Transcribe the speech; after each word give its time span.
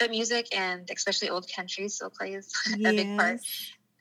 but 0.00 0.10
music 0.10 0.48
and 0.56 0.90
especially 0.90 1.28
old 1.28 1.46
country 1.54 1.88
still 1.88 2.10
plays 2.10 2.50
yes. 2.76 2.78
a 2.92 2.96
big 2.96 3.16
part 3.18 3.40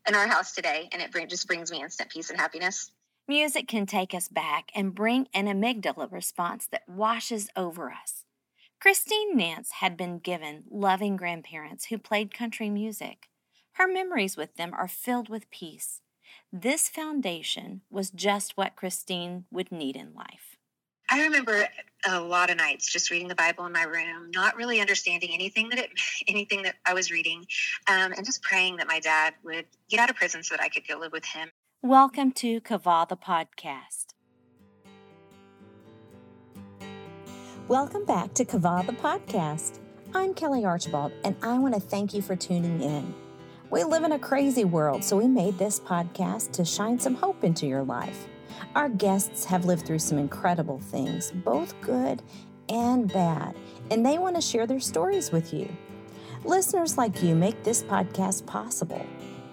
in 0.08 0.16
our 0.16 0.28
house 0.28 0.54
today, 0.54 0.90
and 0.92 1.02
it 1.02 1.12
bring, 1.12 1.28
just 1.28 1.46
brings 1.46 1.72
me 1.72 1.84
instant 1.84 2.10
peace 2.10 2.32
and 2.32 2.40
happiness. 2.40 2.92
Music 3.28 3.68
can 3.68 3.86
take 3.86 4.16
us 4.16 4.28
back 4.28 4.72
and 4.74 4.96
bring 4.96 5.28
an 5.36 5.46
amygdala 5.46 6.12
response 6.12 6.66
that 6.72 6.88
washes 6.88 7.50
over 7.56 7.92
us. 7.92 8.26
Christine 8.82 9.38
Nance 9.38 9.72
had 9.82 9.98
been 9.98 10.18
given 10.18 10.64
loving 10.72 11.18
grandparents 11.18 11.86
who 11.86 11.98
played 11.98 12.34
country 12.34 12.70
music. 12.70 13.28
Her 13.74 13.88
memories 13.88 14.36
with 14.36 14.56
them 14.56 14.74
are 14.74 14.88
filled 14.88 15.30
with 15.30 15.52
peace. 15.52 16.02
This 16.52 16.88
foundation 16.88 17.82
was 17.92 18.10
just 18.10 18.58
what 18.58 18.76
Christine 18.76 19.46
would 19.52 19.72
need 19.72 19.96
in 19.96 20.14
life. 20.14 20.59
I 21.12 21.24
remember 21.24 21.68
a 22.08 22.22
lot 22.22 22.52
of 22.52 22.58
nights 22.58 22.88
just 22.88 23.10
reading 23.10 23.30
the 23.30 23.36
Bible 23.36 23.66
in 23.66 23.72
my 23.72 23.82
room, 23.82 24.30
not 24.32 24.56
really 24.56 24.80
understanding 24.80 25.32
anything 25.34 25.70
that 25.70 25.80
it, 25.80 25.90
anything 26.28 26.62
that 26.62 26.76
I 26.86 26.94
was 26.94 27.10
reading, 27.10 27.48
um, 27.88 28.12
and 28.12 28.24
just 28.24 28.44
praying 28.44 28.78
that 28.78 28.88
my 28.88 29.00
dad 29.00 29.34
would 29.44 29.66
get 29.90 30.00
out 30.00 30.12
of 30.12 30.16
prison 30.18 30.44
so 30.44 30.56
that 30.56 30.62
I 30.62 30.70
could 30.70 30.88
go 30.88 31.00
live 31.00 31.12
with 31.12 31.26
him. 31.26 31.50
Welcome 31.82 32.32
to 32.34 32.62
Qavah 32.62 33.10
the 33.10 33.18
podcast. 33.18 34.14
Welcome 37.68 38.06
back 38.06 38.36
to 38.36 38.46
Qavah 38.46 38.86
the 38.86 38.94
podcast. 38.94 39.80
I'm 40.14 40.36
Kelly 40.36 40.64
Archibald, 40.64 41.12
and 41.24 41.36
I 41.42 41.58
want 41.58 41.74
to 41.74 41.80
thank 41.80 42.14
you 42.14 42.22
for 42.22 42.36
tuning 42.36 42.82
in. 42.82 43.16
We 43.72 43.84
live 43.84 44.04
in 44.04 44.12
a 44.12 44.20
crazy 44.20 44.64
world, 44.64 45.04
so 45.04 45.18
we 45.18 45.28
made 45.28 45.58
this 45.58 45.80
podcast 45.80 46.52
to 46.52 46.66
shine 46.66 47.00
some 47.00 47.16
hope 47.16 47.44
into 47.44 47.66
your 47.66 47.82
life. 47.82 48.28
Our 48.76 48.90
guests 48.90 49.46
have 49.46 49.66
lived 49.66 49.86
through 49.86 50.00
some 50.00 50.18
incredible 50.18 50.80
things, 50.80 51.32
both 51.32 51.80
good 51.82 52.22
and 52.70 53.12
bad, 53.12 53.56
and 53.92 54.06
they 54.06 54.18
want 54.18 54.36
to 54.36 54.42
share 54.42 54.68
their 54.68 54.80
stories 54.80 55.32
with 55.32 55.54
you. 55.54 55.70
Listeners 56.46 56.98
like 56.98 57.22
you 57.22 57.36
make 57.36 57.64
this 57.64 57.84
podcast 57.84 58.46
possible. 58.46 59.06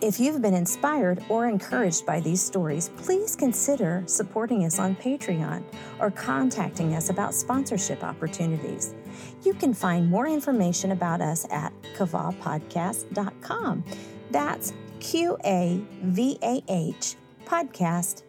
If 0.02 0.20
you've 0.20 0.42
been 0.42 0.52
inspired 0.54 1.24
or 1.30 1.48
encouraged 1.48 2.04
by 2.04 2.20
these 2.20 2.42
stories, 2.42 2.90
please 2.98 3.34
consider 3.34 4.02
supporting 4.06 4.66
us 4.66 4.78
on 4.78 4.94
Patreon 4.94 5.64
or 5.98 6.10
contacting 6.10 6.94
us 6.94 7.08
about 7.08 7.34
sponsorship 7.34 8.04
opportunities. 8.04 8.94
You 9.42 9.54
can 9.54 9.72
find 9.72 10.10
more 10.10 10.26
information 10.28 10.92
about 10.92 11.22
us 11.22 11.46
at 11.50 11.72
qavahpodcast.com. 11.96 13.84
That's 14.30 14.74
Q 15.00 15.38
A 15.44 15.82
V 16.02 16.38
A 16.42 16.62
H 16.68 17.16
podcast.com. 17.46 18.25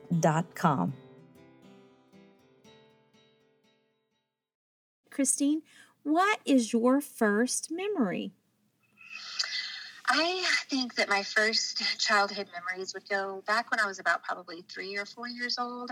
Christine, 5.10 5.64
what 6.04 6.40
is 6.46 6.72
your 6.74 7.02
first 7.02 7.72
memory? 7.72 8.34
I 10.10 10.42
think 10.70 10.96
that 10.96 11.10
my 11.10 11.24
first 11.24 12.00
childhood 12.00 12.48
memories 12.54 12.94
would 12.94 13.10
go 13.10 13.44
back 13.46 13.70
when 13.72 13.80
I 13.80 13.88
was 13.88 14.00
about 14.00 14.24
probably 14.24 14.64
three 14.70 14.96
or 14.96 15.06
four 15.06 15.28
years 15.28 15.58
old. 15.58 15.92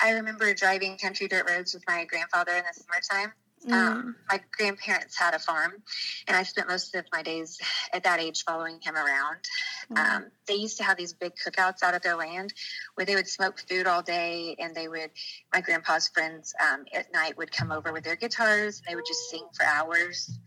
I 0.00 0.10
remember 0.10 0.52
driving 0.52 0.98
country 0.98 1.28
dirt 1.28 1.48
roads 1.48 1.72
with 1.72 1.84
my 1.86 2.04
grandfather 2.04 2.52
in 2.52 2.64
the 2.64 2.72
summertime. 2.72 3.32
Mm. 3.66 3.72
Um, 3.72 4.16
my 4.28 4.40
grandparents 4.56 5.16
had 5.16 5.34
a 5.34 5.38
farm, 5.38 5.72
and 6.26 6.36
I 6.36 6.42
spent 6.42 6.68
most 6.68 6.94
of 6.94 7.04
my 7.12 7.22
days 7.22 7.58
at 7.92 8.04
that 8.04 8.20
age 8.20 8.42
following 8.44 8.80
him 8.82 8.96
around. 8.96 9.38
Mm. 9.90 9.98
Um, 9.98 10.26
they 10.46 10.54
used 10.54 10.78
to 10.78 10.84
have 10.84 10.96
these 10.96 11.12
big 11.12 11.32
cookouts 11.36 11.82
out 11.82 11.94
at 11.94 12.02
their 12.02 12.16
land 12.16 12.52
where 12.94 13.04
they 13.04 13.14
would 13.14 13.28
smoke 13.28 13.60
food 13.68 13.86
all 13.86 14.02
day, 14.02 14.56
and 14.58 14.74
they 14.74 14.88
would, 14.88 15.10
my 15.54 15.60
grandpa's 15.60 16.08
friends 16.08 16.54
um, 16.60 16.84
at 16.92 17.12
night 17.12 17.36
would 17.38 17.52
come 17.52 17.70
over 17.70 17.92
with 17.92 18.04
their 18.04 18.16
guitars, 18.16 18.78
and 18.78 18.86
they 18.90 18.96
would 18.96 19.06
just 19.06 19.30
sing 19.30 19.46
for 19.54 19.64
hours. 19.64 20.38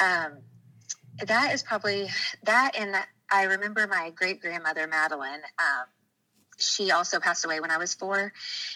Um, 0.00 0.38
that 1.26 1.52
is 1.54 1.62
probably 1.62 2.08
that, 2.44 2.72
and 2.78 2.94
I 3.30 3.44
remember 3.44 3.86
my 3.86 4.10
great 4.14 4.40
grandmother, 4.40 4.86
Madeline 4.86 5.40
um, 5.58 5.86
she 6.62 6.90
also 6.90 7.20
passed 7.20 7.44
away 7.44 7.60
when 7.60 7.70
I 7.70 7.78
was 7.78 7.94
four. 7.94 8.32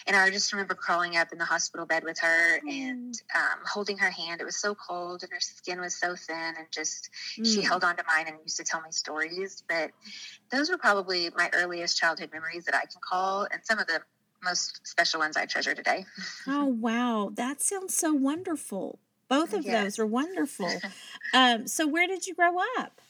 And 0.06 0.16
I 0.16 0.30
just 0.30 0.52
remember 0.52 0.74
crawling 0.74 1.16
up 1.16 1.32
in 1.32 1.38
the 1.38 1.44
hospital 1.44 1.86
bed 1.86 2.04
with 2.04 2.18
her 2.20 2.56
and 2.58 3.14
mm. 3.14 3.36
um, 3.36 3.58
holding 3.64 3.98
her 3.98 4.10
hand. 4.10 4.40
It 4.40 4.44
was 4.44 4.56
so 4.56 4.74
cold 4.74 5.22
and 5.22 5.32
her 5.32 5.40
skin 5.40 5.80
was 5.80 5.94
so 5.94 6.16
thin. 6.16 6.54
And 6.58 6.66
just 6.70 7.10
mm. 7.38 7.46
she 7.46 7.62
held 7.62 7.84
on 7.84 7.96
to 7.96 8.04
mine 8.06 8.26
and 8.28 8.36
used 8.42 8.56
to 8.58 8.64
tell 8.64 8.80
me 8.80 8.90
stories. 8.90 9.62
But 9.68 9.90
those 10.50 10.70
were 10.70 10.78
probably 10.78 11.30
my 11.36 11.50
earliest 11.52 11.98
childhood 11.98 12.30
memories 12.32 12.64
that 12.64 12.74
I 12.74 12.80
can 12.80 13.00
call 13.00 13.46
and 13.50 13.60
some 13.64 13.78
of 13.78 13.86
the 13.86 14.00
most 14.44 14.86
special 14.86 15.20
ones 15.20 15.36
I 15.36 15.46
treasure 15.46 15.74
today. 15.74 16.04
Oh, 16.46 16.66
wow. 16.66 17.30
That 17.34 17.60
sounds 17.60 17.94
so 17.94 18.12
wonderful. 18.12 18.98
Both 19.28 19.54
of 19.54 19.64
yes. 19.64 19.82
those 19.82 19.98
are 19.98 20.06
wonderful. 20.06 20.70
um, 21.34 21.66
so, 21.66 21.86
where 21.86 22.06
did 22.06 22.26
you 22.26 22.34
grow 22.34 22.58
up? 22.78 23.00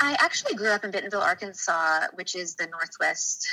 I 0.00 0.16
actually 0.18 0.54
grew 0.54 0.70
up 0.70 0.84
in 0.84 0.90
Bentonville, 0.90 1.20
Arkansas, 1.20 2.08
which 2.14 2.34
is 2.34 2.54
the 2.54 2.66
northwest 2.66 3.46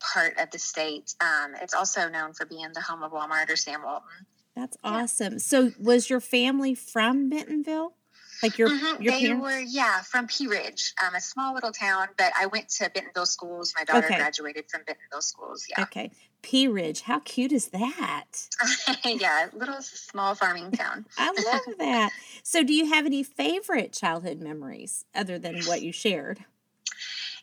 part 0.00 0.38
of 0.38 0.50
the 0.50 0.58
state. 0.58 1.14
Um, 1.20 1.54
it's 1.60 1.74
also 1.74 2.08
known 2.08 2.32
for 2.32 2.46
being 2.46 2.68
the 2.74 2.80
home 2.80 3.02
of 3.02 3.12
Walmart 3.12 3.50
or 3.50 3.56
Sam 3.56 3.82
Walton. 3.82 4.26
That's 4.54 4.76
awesome. 4.82 5.34
Yeah. 5.34 5.38
So, 5.38 5.72
was 5.78 6.08
your 6.08 6.20
family 6.20 6.74
from 6.74 7.28
Bentonville? 7.28 7.94
Like 8.42 8.58
your 8.58 8.68
mm-hmm. 8.68 9.02
your 9.02 9.14
they 9.14 9.20
parents? 9.20 9.42
were 9.42 9.58
yeah 9.58 10.02
from 10.02 10.26
Pea 10.26 10.46
Ridge, 10.46 10.94
um, 11.04 11.14
a 11.14 11.20
small 11.20 11.54
little 11.54 11.72
town. 11.72 12.08
But 12.16 12.32
I 12.38 12.46
went 12.46 12.68
to 12.70 12.90
Bentonville 12.90 13.26
schools. 13.26 13.74
My 13.76 13.84
daughter 13.84 14.06
okay. 14.06 14.16
graduated 14.16 14.70
from 14.70 14.82
Bentonville 14.86 15.22
schools. 15.22 15.66
Yeah. 15.68 15.82
Okay. 15.84 16.10
Pea 16.42 16.68
Ridge, 16.68 17.00
how 17.02 17.18
cute 17.20 17.50
is 17.50 17.68
that? 17.68 18.24
yeah, 19.04 19.48
little 19.52 19.82
small 19.82 20.34
farming 20.36 20.70
town. 20.70 21.04
I 21.18 21.26
love 21.28 21.78
that. 21.78 22.10
So, 22.44 22.62
do 22.62 22.72
you 22.72 22.86
have 22.86 23.04
any 23.04 23.22
favorite 23.24 23.92
childhood 23.92 24.40
memories 24.40 25.04
other 25.14 25.38
than 25.38 25.62
what 25.64 25.82
you 25.82 25.90
shared? 25.90 26.44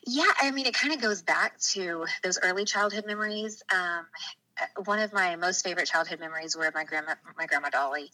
Yeah, 0.06 0.30
I 0.40 0.50
mean, 0.50 0.66
it 0.66 0.74
kind 0.74 0.92
of 0.92 1.00
goes 1.00 1.22
back 1.22 1.58
to 1.72 2.06
those 2.22 2.38
early 2.42 2.64
childhood 2.64 3.04
memories. 3.06 3.62
Um, 3.72 4.06
one 4.84 4.98
of 4.98 5.12
my 5.12 5.36
most 5.36 5.64
favorite 5.64 5.86
childhood 5.86 6.20
memories 6.20 6.56
were 6.56 6.70
my 6.74 6.84
grandma, 6.84 7.14
my 7.36 7.46
grandma 7.46 7.70
Dolly. 7.70 8.10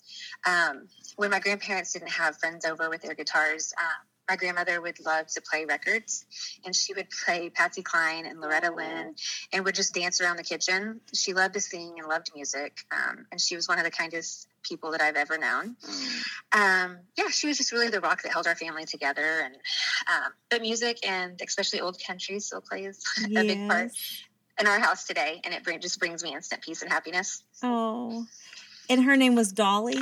Um, 0.46 0.88
when 1.16 1.30
my 1.30 1.40
grandparents 1.40 1.92
didn't 1.92 2.10
have 2.10 2.36
friends 2.36 2.64
over 2.64 2.88
with 2.88 3.02
their 3.02 3.14
guitars, 3.14 3.72
uh, 3.78 4.04
my 4.28 4.36
grandmother 4.36 4.80
would 4.80 5.04
love 5.04 5.26
to 5.26 5.42
play 5.42 5.64
records 5.64 6.24
and 6.64 6.74
she 6.74 6.94
would 6.94 7.08
play 7.24 7.50
Patsy 7.50 7.82
Cline 7.82 8.26
and 8.26 8.40
Loretta 8.40 8.72
Lynn 8.72 9.16
and 9.52 9.64
would 9.64 9.74
just 9.74 9.92
dance 9.92 10.20
around 10.20 10.36
the 10.36 10.44
kitchen. 10.44 11.00
She 11.12 11.34
loved 11.34 11.54
to 11.54 11.60
sing 11.60 11.96
and 11.98 12.08
loved 12.08 12.30
music. 12.32 12.78
Um, 12.92 13.26
and 13.32 13.40
she 13.40 13.56
was 13.56 13.66
one 13.66 13.78
of 13.78 13.84
the 13.84 13.90
kindest 13.90 14.46
people 14.62 14.92
that 14.92 15.00
I've 15.00 15.16
ever 15.16 15.36
known. 15.36 15.74
Um, 16.52 16.98
yeah, 17.18 17.28
she 17.30 17.48
was 17.48 17.58
just 17.58 17.72
really 17.72 17.88
the 17.88 18.00
rock 18.00 18.22
that 18.22 18.32
held 18.32 18.46
our 18.46 18.54
family 18.54 18.84
together. 18.84 19.40
And 19.42 19.54
um, 20.06 20.32
but 20.48 20.60
music 20.60 21.04
and 21.04 21.40
especially 21.44 21.80
old 21.80 22.00
country 22.06 22.38
still 22.38 22.60
plays 22.60 23.02
yes. 23.28 23.30
a 23.36 23.44
big 23.44 23.68
part 23.68 23.90
in 24.60 24.66
our 24.66 24.78
house 24.78 25.04
today, 25.04 25.40
and 25.44 25.54
it 25.54 25.64
bring, 25.64 25.80
just 25.80 25.98
brings 25.98 26.22
me 26.22 26.34
instant 26.34 26.62
peace 26.62 26.82
and 26.82 26.90
happiness. 26.90 27.42
Oh, 27.62 28.26
and 28.88 29.04
her 29.04 29.16
name 29.16 29.34
was 29.34 29.52
Dolly. 29.52 30.00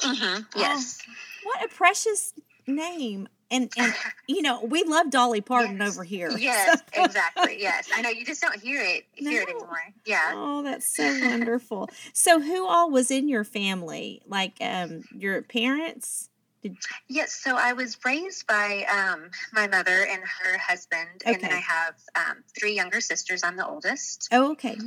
Mm-hmm. 0.00 0.42
Yes. 0.56 0.98
Oh, 1.06 1.12
what 1.44 1.64
a 1.64 1.68
precious 1.68 2.32
name. 2.66 3.28
And 3.50 3.70
and 3.76 3.94
you 4.28 4.42
know 4.42 4.64
we 4.64 4.84
love 4.84 5.10
Dolly 5.10 5.40
Parton 5.40 5.78
yes. 5.78 5.94
over 5.94 6.02
here. 6.02 6.30
Yes, 6.38 6.82
exactly. 6.92 7.60
Yes, 7.60 7.88
I 7.94 8.02
know 8.02 8.08
you 8.08 8.24
just 8.24 8.42
don't 8.42 8.58
hear 8.60 8.80
it 8.80 9.04
hear 9.14 9.32
no. 9.32 9.42
it 9.42 9.48
anymore. 9.50 9.78
Yeah. 10.04 10.32
Oh, 10.34 10.62
that's 10.62 10.96
so 10.96 11.04
wonderful. 11.22 11.88
so, 12.12 12.40
who 12.40 12.66
all 12.66 12.90
was 12.90 13.10
in 13.10 13.28
your 13.28 13.44
family? 13.44 14.22
Like 14.26 14.54
um, 14.60 15.04
your 15.14 15.42
parents? 15.42 16.30
Did... 16.64 16.78
Yes, 17.08 17.34
so 17.34 17.56
I 17.56 17.74
was 17.74 17.98
raised 18.06 18.46
by 18.46 18.86
um, 18.90 19.30
my 19.52 19.66
mother 19.66 20.06
and 20.06 20.22
her 20.22 20.56
husband, 20.56 21.22
okay. 21.22 21.34
and 21.34 21.42
then 21.42 21.52
I 21.52 21.60
have 21.60 21.94
um, 22.16 22.42
three 22.58 22.74
younger 22.74 23.02
sisters. 23.02 23.44
I'm 23.44 23.58
the 23.58 23.66
oldest. 23.66 24.28
Oh, 24.32 24.52
okay. 24.52 24.78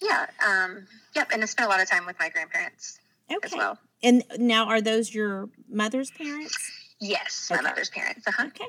Yeah. 0.00 0.26
Um, 0.46 0.86
yep. 1.14 1.28
And 1.32 1.42
I 1.42 1.44
spent 1.44 1.66
a 1.66 1.70
lot 1.70 1.82
of 1.82 1.88
time 1.88 2.06
with 2.06 2.18
my 2.18 2.30
grandparents 2.30 2.98
okay. 3.30 3.40
as 3.44 3.52
well. 3.52 3.78
And 4.02 4.24
now, 4.38 4.68
are 4.68 4.80
those 4.80 5.14
your 5.14 5.50
mother's 5.68 6.10
parents? 6.10 6.56
Yes, 6.98 7.48
my 7.50 7.60
mother's 7.60 7.90
parents. 7.90 8.26
Uh-huh. 8.26 8.46
Okay. 8.46 8.68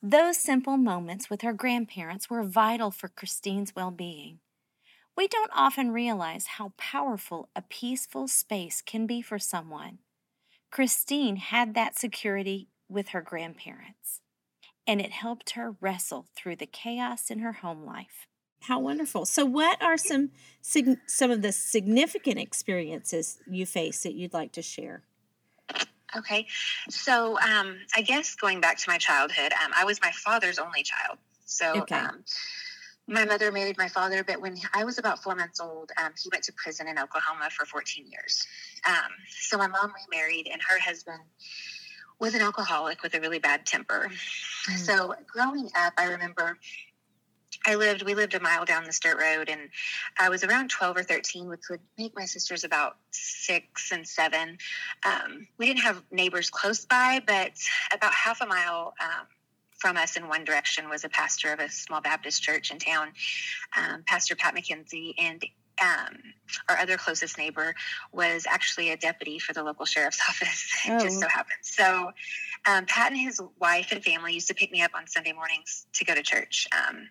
Those 0.00 0.38
simple 0.38 0.76
moments 0.76 1.28
with 1.28 1.42
her 1.42 1.52
grandparents 1.52 2.30
were 2.30 2.44
vital 2.44 2.92
for 2.92 3.08
Christine's 3.08 3.74
well 3.74 3.90
being. 3.90 4.38
We 5.16 5.26
don't 5.26 5.50
often 5.52 5.90
realize 5.90 6.46
how 6.46 6.74
powerful 6.76 7.48
a 7.56 7.62
peaceful 7.62 8.28
space 8.28 8.80
can 8.80 9.08
be 9.08 9.20
for 9.20 9.40
someone. 9.40 9.98
Christine 10.70 11.36
had 11.36 11.74
that 11.74 11.96
security 11.96 12.68
with 12.88 13.08
her 13.08 13.20
grandparents, 13.20 14.20
and 14.86 15.00
it 15.00 15.12
helped 15.12 15.50
her 15.50 15.76
wrestle 15.80 16.26
through 16.36 16.56
the 16.56 16.66
chaos 16.66 17.30
in 17.30 17.40
her 17.40 17.52
home 17.54 17.84
life. 17.84 18.26
How 18.62 18.78
wonderful. 18.78 19.24
So, 19.24 19.44
what 19.44 19.82
are 19.82 19.96
some 19.96 20.30
some 20.62 21.30
of 21.30 21.42
the 21.42 21.52
significant 21.52 22.38
experiences 22.38 23.38
you 23.48 23.64
face 23.64 24.02
that 24.02 24.14
you'd 24.14 24.34
like 24.34 24.52
to 24.52 24.62
share? 24.62 25.02
Okay, 26.16 26.46
so 26.88 27.38
um, 27.40 27.78
I 27.96 28.02
guess 28.02 28.34
going 28.34 28.60
back 28.60 28.76
to 28.78 28.84
my 28.88 28.98
childhood, 28.98 29.52
um, 29.64 29.70
I 29.76 29.84
was 29.84 30.00
my 30.02 30.10
father's 30.10 30.58
only 30.58 30.82
child. 30.82 31.18
So 31.46 31.82
okay. 31.82 31.96
um, 31.96 32.24
my 33.10 33.24
mother 33.24 33.50
married 33.50 33.76
my 33.76 33.88
father, 33.88 34.22
but 34.22 34.40
when 34.40 34.56
I 34.72 34.84
was 34.84 34.98
about 34.98 35.20
four 35.20 35.34
months 35.34 35.60
old, 35.60 35.90
um, 36.02 36.12
he 36.22 36.30
went 36.32 36.44
to 36.44 36.52
prison 36.52 36.86
in 36.86 36.96
Oklahoma 36.96 37.50
for 37.50 37.66
14 37.66 38.06
years. 38.06 38.46
Um, 38.88 39.10
so 39.28 39.58
my 39.58 39.66
mom 39.66 39.92
remarried, 40.08 40.48
and 40.50 40.62
her 40.62 40.78
husband 40.78 41.20
was 42.20 42.34
an 42.34 42.40
alcoholic 42.40 43.02
with 43.02 43.14
a 43.14 43.20
really 43.20 43.40
bad 43.40 43.66
temper. 43.66 44.08
Mm. 44.70 44.76
So 44.76 45.14
growing 45.26 45.68
up, 45.76 45.92
I 45.98 46.04
remember 46.04 46.56
I 47.66 47.74
lived, 47.74 48.02
we 48.02 48.14
lived 48.14 48.34
a 48.34 48.40
mile 48.40 48.64
down 48.64 48.84
this 48.84 49.00
dirt 49.00 49.18
road, 49.20 49.48
and 49.48 49.68
I 50.18 50.28
was 50.28 50.44
around 50.44 50.70
12 50.70 50.98
or 50.98 51.02
13, 51.02 51.48
which 51.48 51.62
would 51.68 51.80
make 51.98 52.14
my 52.14 52.24
sisters 52.24 52.62
about 52.62 52.96
six 53.10 53.90
and 53.90 54.06
seven. 54.06 54.56
Um, 55.04 55.48
we 55.58 55.66
didn't 55.66 55.80
have 55.80 56.02
neighbors 56.12 56.48
close 56.48 56.84
by, 56.84 57.20
but 57.26 57.52
about 57.92 58.12
half 58.12 58.40
a 58.40 58.46
mile 58.46 58.94
um, 59.00 59.26
from 59.80 59.96
us 59.96 60.16
in 60.16 60.28
one 60.28 60.44
direction 60.44 60.88
was 60.88 61.04
a 61.04 61.08
pastor 61.08 61.52
of 61.52 61.58
a 61.58 61.68
small 61.68 62.00
Baptist 62.00 62.42
church 62.42 62.70
in 62.70 62.78
town, 62.78 63.08
um, 63.76 64.02
Pastor 64.06 64.36
Pat 64.36 64.54
McKenzie, 64.54 65.14
and 65.18 65.42
um, 65.82 66.16
our 66.68 66.76
other 66.76 66.98
closest 66.98 67.38
neighbor 67.38 67.74
was 68.12 68.46
actually 68.46 68.90
a 68.90 68.96
deputy 68.96 69.38
for 69.38 69.54
the 69.54 69.62
local 69.62 69.86
sheriff's 69.86 70.20
office. 70.28 70.70
It 70.86 70.92
oh. 70.92 70.98
just 70.98 71.18
so 71.18 71.28
happened. 71.28 71.60
So, 71.62 72.12
um, 72.66 72.84
Pat 72.86 73.12
and 73.12 73.20
his 73.20 73.40
wife 73.58 73.90
and 73.90 74.04
family 74.04 74.34
used 74.34 74.48
to 74.48 74.54
pick 74.54 74.70
me 74.70 74.82
up 74.82 74.90
on 74.94 75.06
Sunday 75.06 75.32
mornings 75.32 75.86
to 75.94 76.04
go 76.04 76.14
to 76.14 76.22
church. 76.22 76.68
Um, 76.72 77.08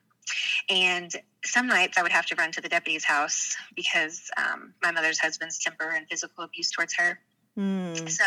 and 0.70 1.12
some 1.44 1.68
nights 1.68 1.98
I 1.98 2.04
would 2.04 2.12
have 2.12 2.28
to 2.28 2.36
run 2.36 2.52
to 2.52 2.62
the 2.62 2.70
deputy's 2.70 3.04
house 3.04 3.56
because 3.76 4.30
um, 4.38 4.74
my 4.84 4.92
mother's 4.92 5.18
husband's 5.18 5.58
temper 5.58 5.92
and 5.96 6.08
physical 6.08 6.44
abuse 6.44 6.70
towards 6.70 6.94
her. 6.98 7.20
Mm. 7.60 8.10
So 8.10 8.24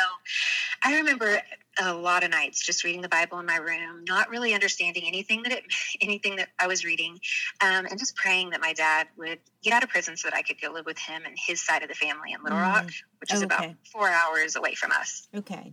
I 0.82 0.96
remember 0.96 1.40
a 1.80 1.94
lot 1.94 2.22
of 2.22 2.30
nights 2.30 2.64
just 2.64 2.84
reading 2.84 3.00
the 3.00 3.08
Bible 3.08 3.38
in 3.38 3.46
my 3.46 3.56
room, 3.56 4.04
not 4.06 4.28
really 4.28 4.52
understanding 4.52 5.04
anything 5.06 5.42
that 5.44 5.52
it, 5.52 5.64
anything 6.02 6.36
that 6.36 6.50
I 6.58 6.66
was 6.66 6.84
reading, 6.84 7.18
um, 7.62 7.86
and 7.86 7.98
just 7.98 8.14
praying 8.14 8.50
that 8.50 8.60
my 8.60 8.74
dad 8.74 9.08
would 9.16 9.38
get 9.62 9.72
out 9.72 9.82
of 9.82 9.88
prison 9.88 10.16
so 10.16 10.28
that 10.28 10.36
I 10.36 10.42
could 10.42 10.60
go 10.60 10.70
live 10.70 10.84
with 10.84 10.98
him 10.98 11.22
and 11.24 11.34
his 11.46 11.64
side 11.64 11.82
of 11.82 11.88
the 11.88 11.94
family 11.94 12.32
in 12.32 12.42
Little 12.42 12.58
mm. 12.58 12.62
Rock, 12.62 12.90
which 13.20 13.32
is 13.32 13.42
okay. 13.42 13.46
about 13.46 13.74
four 13.90 14.10
hours 14.10 14.56
away 14.56 14.74
from 14.74 14.92
us. 14.92 15.28
Okay. 15.34 15.72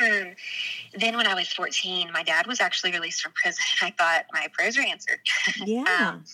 Um, 0.00 0.34
then 0.94 1.16
when 1.16 1.26
I 1.26 1.34
was 1.34 1.48
14, 1.48 2.10
my 2.12 2.22
dad 2.22 2.46
was 2.46 2.60
actually 2.60 2.92
released 2.92 3.20
from 3.20 3.32
prison. 3.32 3.62
I 3.82 3.90
thought 3.90 4.26
my 4.32 4.46
prayers 4.52 4.76
were 4.76 4.84
answered. 4.84 5.18
Yeah. 5.64 5.84
um, 5.84 6.24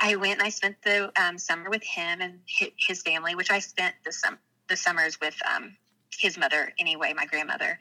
I 0.00 0.16
went 0.16 0.34
and 0.34 0.42
I 0.42 0.50
spent 0.50 0.76
the 0.82 1.12
um, 1.20 1.38
summer 1.38 1.70
with 1.70 1.82
him 1.82 2.20
and 2.20 2.40
his 2.86 3.02
family, 3.02 3.34
which 3.34 3.50
I 3.50 3.58
spent 3.58 3.94
the, 4.04 4.12
sum- 4.12 4.38
the 4.70 4.76
summers 4.76 5.20
with 5.20 5.36
um, 5.54 5.76
his 6.18 6.38
mother 6.38 6.72
anyway, 6.78 7.12
my 7.14 7.26
grandmother. 7.26 7.78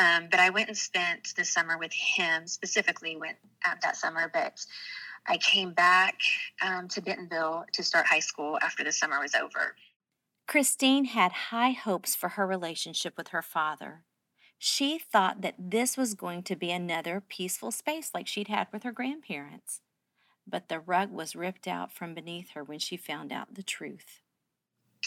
Um, 0.00 0.28
but 0.30 0.40
I 0.40 0.50
went 0.50 0.68
and 0.68 0.76
spent 0.76 1.34
the 1.36 1.44
summer 1.44 1.76
with 1.76 1.92
him 1.92 2.46
specifically 2.46 3.16
went 3.16 3.36
um, 3.68 3.76
that 3.82 3.96
summer. 3.96 4.30
But 4.32 4.64
I 5.26 5.36
came 5.36 5.72
back 5.72 6.18
um, 6.64 6.88
to 6.88 7.02
Bentonville 7.02 7.64
to 7.72 7.82
start 7.82 8.06
high 8.06 8.20
school 8.20 8.58
after 8.62 8.82
the 8.82 8.92
summer 8.92 9.20
was 9.20 9.34
over. 9.34 9.76
Christine 10.48 11.06
had 11.06 11.32
high 11.32 11.70
hopes 11.70 12.14
for 12.16 12.30
her 12.30 12.46
relationship 12.46 13.14
with 13.16 13.28
her 13.28 13.42
father. 13.42 14.04
She 14.58 14.98
thought 14.98 15.40
that 15.42 15.54
this 15.58 15.96
was 15.96 16.14
going 16.14 16.42
to 16.44 16.56
be 16.56 16.70
another 16.70 17.22
peaceful 17.26 17.70
space 17.70 18.10
like 18.14 18.26
she'd 18.26 18.48
had 18.48 18.68
with 18.72 18.82
her 18.82 18.92
grandparents. 18.92 19.80
But 20.46 20.68
the 20.68 20.80
rug 20.80 21.10
was 21.10 21.36
ripped 21.36 21.68
out 21.68 21.92
from 21.92 22.14
beneath 22.14 22.50
her 22.50 22.64
when 22.64 22.78
she 22.78 22.96
found 22.96 23.32
out 23.32 23.54
the 23.54 23.62
truth. 23.62 24.21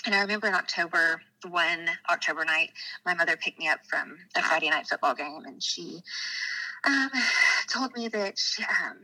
And 0.06 0.14
I 0.14 0.22
remember 0.22 0.48
in 0.48 0.54
October, 0.54 1.22
one 1.50 1.90
October 2.10 2.46
night, 2.46 2.72
my 3.06 3.14
mother 3.14 3.38
picked 3.38 3.60
me 3.60 3.68
up 3.68 3.80
from 3.88 4.18
a 4.36 4.42
Friday 4.42 4.70
night 4.70 4.88
football 4.88 5.16
game, 5.16 5.44
and 5.46 5.62
she 5.62 6.02
um, 6.86 7.10
told 7.68 7.96
me 7.96 8.08
that 8.10 8.38
she, 8.38 8.64
um, 8.64 8.98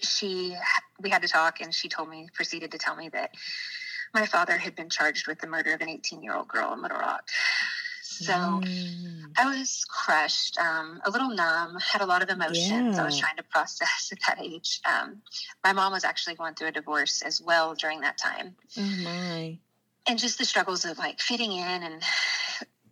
she, 0.00 0.56
we 1.00 1.10
had 1.10 1.22
to 1.22 1.28
talk, 1.28 1.60
and 1.60 1.72
she 1.72 1.88
told 1.88 2.08
me, 2.08 2.28
proceeded 2.34 2.72
to 2.72 2.78
tell 2.78 2.96
me 2.96 3.08
that 3.10 3.30
my 4.14 4.26
father 4.26 4.58
had 4.58 4.74
been 4.74 4.90
charged 4.90 5.26
with 5.26 5.38
the 5.38 5.46
murder 5.46 5.72
of 5.74 5.80
an 5.80 5.88
18 5.88 6.22
year 6.22 6.34
old 6.34 6.48
girl 6.48 6.72
in 6.72 6.82
Little 6.82 6.98
Rock. 6.98 7.28
So 8.02 8.32
mm. 8.32 9.24
I 9.38 9.58
was 9.58 9.84
crushed, 9.88 10.58
um, 10.58 11.00
a 11.04 11.10
little 11.10 11.30
numb, 11.30 11.78
had 11.80 12.02
a 12.02 12.06
lot 12.06 12.22
of 12.22 12.28
emotions 12.28 12.96
yeah. 12.96 13.02
I 13.02 13.04
was 13.04 13.18
trying 13.18 13.36
to 13.36 13.42
process 13.44 14.12
at 14.12 14.18
that 14.28 14.44
age. 14.44 14.80
Um, 14.84 15.22
my 15.64 15.72
mom 15.72 15.92
was 15.92 16.04
actually 16.04 16.34
going 16.34 16.54
through 16.54 16.68
a 16.68 16.72
divorce 16.72 17.22
as 17.22 17.40
well 17.40 17.74
during 17.74 18.00
that 18.02 18.18
time. 18.18 18.54
Oh 18.76 18.96
my. 19.02 19.58
And 20.06 20.18
just 20.18 20.38
the 20.38 20.44
struggles 20.44 20.84
of 20.84 20.98
like 20.98 21.20
fitting 21.20 21.52
in 21.52 21.82
and 21.82 22.02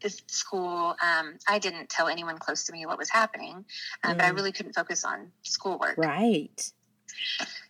school. 0.27 0.97
Um, 1.03 1.39
I 1.49 1.59
didn't 1.59 1.89
tell 1.89 2.09
anyone 2.09 2.39
close 2.39 2.65
to 2.65 2.73
me 2.73 2.87
what 2.87 2.99
was 2.99 3.11
happening, 3.11 3.65
mm. 4.05 4.17
but 4.17 4.21
I 4.21 4.31
mm. 4.31 4.37
really 4.37 4.53
couldn't 4.53 4.75
focus 4.75 5.05
on 5.05 5.31
schoolwork. 5.43 5.97
Right. 5.97 6.73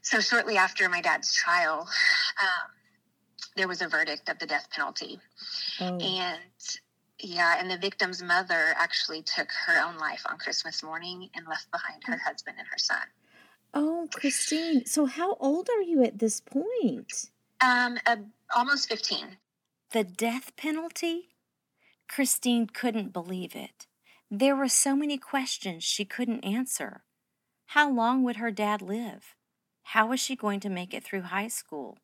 So 0.02 0.20
shortly 0.20 0.56
after 0.56 0.88
my 0.88 1.00
dad's 1.00 1.34
trial, 1.34 1.80
um, 1.80 2.70
there 3.56 3.68
was 3.68 3.82
a 3.82 3.88
verdict 3.88 4.28
of 4.28 4.38
the 4.38 4.46
death 4.46 4.68
penalty. 4.70 5.18
Oh. 5.80 5.98
And 5.98 6.38
yeah, 7.18 7.56
and 7.58 7.70
the 7.70 7.76
victim's 7.76 8.22
mother 8.22 8.74
actually 8.76 9.22
took 9.22 9.48
her 9.66 9.80
own 9.82 9.98
life 9.98 10.22
on 10.28 10.38
Christmas 10.38 10.82
morning 10.82 11.28
and 11.34 11.46
left 11.46 11.70
behind 11.70 12.02
her 12.04 12.18
husband 12.18 12.56
and 12.58 12.66
her 12.68 12.78
son. 12.78 13.02
Oh, 13.74 14.08
Christine. 14.12 14.86
So 14.86 15.06
how 15.06 15.34
old 15.34 15.68
are 15.68 15.82
you 15.82 16.02
at 16.02 16.18
this 16.18 16.40
point? 16.40 17.30
Um, 17.60 17.98
uh, 18.06 18.16
almost 18.54 18.88
15. 18.88 19.36
The 19.92 20.04
death 20.04 20.54
penalty? 20.56 21.30
Christine 22.08 22.66
couldn't 22.66 23.12
believe 23.12 23.54
it. 23.54 23.86
There 24.30 24.56
were 24.56 24.68
so 24.68 24.94
many 24.94 25.18
questions 25.18 25.84
she 25.84 26.04
couldn't 26.04 26.44
answer. 26.44 27.02
How 27.66 27.90
long 27.90 28.22
would 28.22 28.36
her 28.36 28.50
dad 28.50 28.82
live? 28.82 29.34
How 29.82 30.06
was 30.06 30.20
she 30.20 30.36
going 30.36 30.60
to 30.60 30.68
make 30.68 30.94
it 30.94 31.04
through 31.04 31.22
high 31.22 31.48
school? 31.48 31.98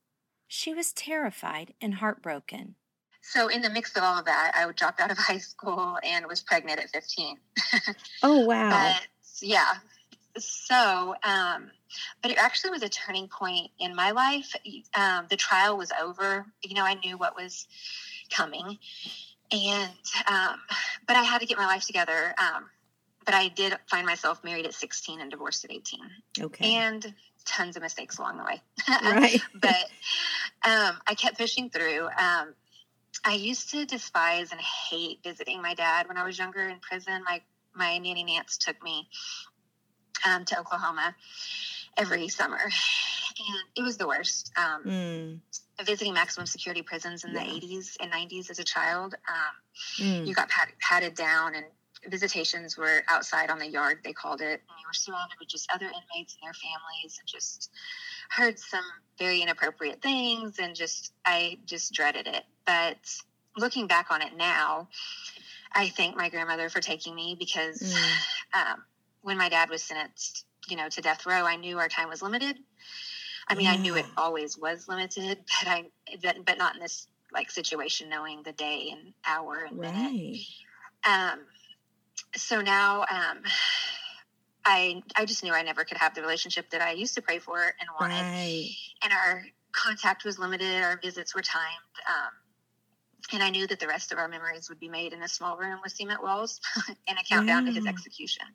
She 0.48 0.75
was 0.75 0.93
terrified 0.93 1.75
and 1.81 1.94
heartbroken. 1.94 2.76
So, 3.20 3.49
in 3.49 3.62
the 3.62 3.70
mix 3.70 3.96
of 3.96 4.04
all 4.04 4.19
of 4.20 4.25
that, 4.26 4.52
I 4.54 4.70
dropped 4.72 5.00
out 5.00 5.10
of 5.10 5.19
high 5.19 5.38
school 5.38 5.99
and 6.04 6.26
was 6.26 6.40
pregnant 6.40 6.81
at 6.81 6.90
15. 6.90 7.37
oh, 8.22 8.40
wow. 8.46 8.70
but, 8.70 9.06
yeah. 9.40 9.75
So, 10.38 11.14
um, 11.25 11.70
but 12.23 12.31
it 12.31 12.38
actually 12.38 12.71
was 12.71 12.83
a 12.83 12.88
turning 12.88 13.29
point 13.29 13.71
in 13.79 13.94
my 13.94 14.11
life. 14.11 14.55
Um, 14.94 15.27
the 15.29 15.37
trial 15.37 15.77
was 15.77 15.93
over. 16.00 16.47
You 16.62 16.75
know, 16.75 16.85
I 16.85 16.94
knew 16.94 17.17
what 17.17 17.37
was 17.37 17.67
coming. 18.31 18.79
And, 19.53 19.93
um, 20.27 20.61
but 21.06 21.17
I 21.17 21.23
had 21.23 21.41
to 21.41 21.47
get 21.47 21.56
my 21.56 21.67
life 21.67 21.85
together. 21.85 22.35
Um, 22.38 22.67
but 23.25 23.35
I 23.35 23.49
did 23.49 23.77
find 23.91 24.06
myself 24.06 24.43
married 24.44 24.67
at 24.67 24.75
16 24.75 25.21
and 25.21 25.31
divorced 25.31 25.65
at 25.65 25.73
18. 25.73 26.00
Okay. 26.41 26.75
And 26.75 27.15
tons 27.44 27.77
of 27.77 27.83
mistakes 27.83 28.19
along 28.19 28.38
the 28.38 28.44
way. 28.44 28.62
Right. 29.03 29.41
but 29.55 29.85
um, 30.65 30.97
I 31.06 31.15
kept 31.17 31.38
pushing 31.38 31.71
through. 31.71 32.06
Um, 32.06 32.55
I 33.25 33.35
used 33.35 33.71
to 33.71 33.85
despise 33.85 34.53
and 34.53 34.61
hate 34.61 35.21
visiting 35.25 35.62
my 35.62 35.75
dad 35.75 36.06
when 36.09 36.17
I 36.17 36.25
was 36.25 36.38
younger 36.38 36.69
in 36.69 36.78
prison. 36.81 37.23
My 37.25 37.40
my 37.75 37.99
nanny 37.99 38.25
Nance 38.25 38.57
took 38.57 38.83
me 38.83 39.09
um, 40.26 40.45
to 40.45 40.59
Oklahoma 40.59 41.14
every 41.97 42.28
summer, 42.28 42.59
and 42.59 43.59
it 43.76 43.83
was 43.83 43.97
the 43.97 44.06
worst. 44.06 44.52
Um, 44.56 44.85
mm. 44.85 45.38
Visiting 45.85 46.14
maximum 46.14 46.47
security 46.47 46.83
prisons 46.83 47.25
in 47.25 47.35
yeah. 47.35 47.45
the 47.45 47.50
80s 47.50 47.97
and 48.00 48.11
90s 48.11 48.50
as 48.50 48.59
a 48.59 48.64
child, 48.64 49.14
um, 49.28 50.04
mm. 50.06 50.26
you 50.26 50.35
got 50.35 50.49
pat- 50.49 50.73
patted 50.80 51.14
down, 51.14 51.54
and 51.54 51.66
visitations 52.09 52.78
were 52.78 53.02
outside 53.09 53.50
on 53.50 53.59
the 53.59 53.66
yard. 53.66 53.99
They 54.02 54.14
called 54.14 54.40
it, 54.40 54.47
and 54.47 54.78
you 54.80 54.87
were 54.87 54.95
surrounded 54.95 55.37
with 55.38 55.49
just 55.49 55.71
other 55.73 55.87
inmates 55.87 56.37
and 56.40 56.47
their 56.47 56.54
families, 56.54 57.18
and 57.18 57.26
just 57.26 57.71
heard 58.30 58.59
some 58.59 58.85
very 59.18 59.42
inappropriate 59.42 60.00
things, 60.00 60.59
and 60.59 60.75
just 60.75 61.12
I 61.25 61.59
just 61.66 61.92
dreaded 61.92 62.26
it. 62.26 62.45
But 62.66 62.97
looking 63.56 63.87
back 63.87 64.11
on 64.11 64.23
it 64.23 64.35
now, 64.35 64.88
I 65.73 65.90
thank 65.90 66.16
my 66.16 66.30
grandmother 66.30 66.71
for 66.71 66.80
taking 66.80 67.14
me 67.14 67.37
because 67.38 67.83
mm. 67.83 68.73
um, 68.73 68.83
when 69.26 69.37
my 69.37 69.49
dad 69.49 69.71
was 69.71 69.83
sentenced, 69.83 70.47
you 70.68 70.76
know, 70.76 70.88
to 70.88 71.00
death 71.00 71.26
row, 71.26 71.45
I 71.45 71.56
knew 71.56 71.80
our 71.80 71.88
time 71.88 72.09
was 72.09 72.23
limited. 72.23 72.56
I 73.49 73.56
mean, 73.56 73.66
yeah. 73.66 73.73
I 73.73 73.76
knew 73.76 73.97
it 73.97 74.06
always 74.16 74.56
was 74.56 74.87
limited, 74.87 75.38
but 75.64 75.68
I, 75.68 75.85
but 76.47 76.59
not 76.59 76.76
in 76.76 76.80
this 76.80 77.09
like 77.33 77.50
situation, 77.50 78.09
knowing 78.09 78.45
the 78.45 78.52
day 78.52 78.92
and 78.92 79.12
hour 79.26 79.66
and 79.68 79.80
right. 79.80 79.92
minute. 79.92 80.38
Um, 81.04 81.40
so 82.37 82.61
now, 82.61 83.00
um, 83.00 83.42
I, 84.64 85.02
I 85.16 85.25
just 85.25 85.42
knew 85.42 85.52
I 85.52 85.62
never 85.62 85.83
could 85.83 85.99
have 85.99 86.14
the 86.14 86.23
relationship 86.23 86.71
that 86.71 86.80
I 86.80 86.92
used 86.92 87.16
to 87.16 87.23
pray 87.23 87.40
for 87.40 87.59
and 87.59 87.88
wanted. 87.99 88.23
Right. 88.23 88.71
And 89.02 89.12
our 89.12 89.45
contact 89.73 90.25
was 90.25 90.38
limited. 90.38 90.85
Our 90.85 91.00
visits 91.02 91.35
were 91.35 91.42
timed. 91.42 91.64
Um, 92.09 92.30
and 93.33 93.42
I 93.42 93.50
knew 93.50 93.66
that 93.66 93.80
the 93.80 93.88
rest 93.88 94.12
of 94.12 94.18
our 94.18 94.28
memories 94.28 94.68
would 94.68 94.78
be 94.78 94.88
made 94.88 95.12
in 95.12 95.23
a 95.25 95.28
small 95.28 95.56
room 95.56 95.80
with 95.83 95.92
cement 95.92 96.23
walls 96.23 96.61
and 97.09 97.18
a 97.18 97.25
countdown 97.25 97.66
yeah. 97.66 97.73
to 97.73 97.76
his 97.76 97.87
execution. 97.87 98.47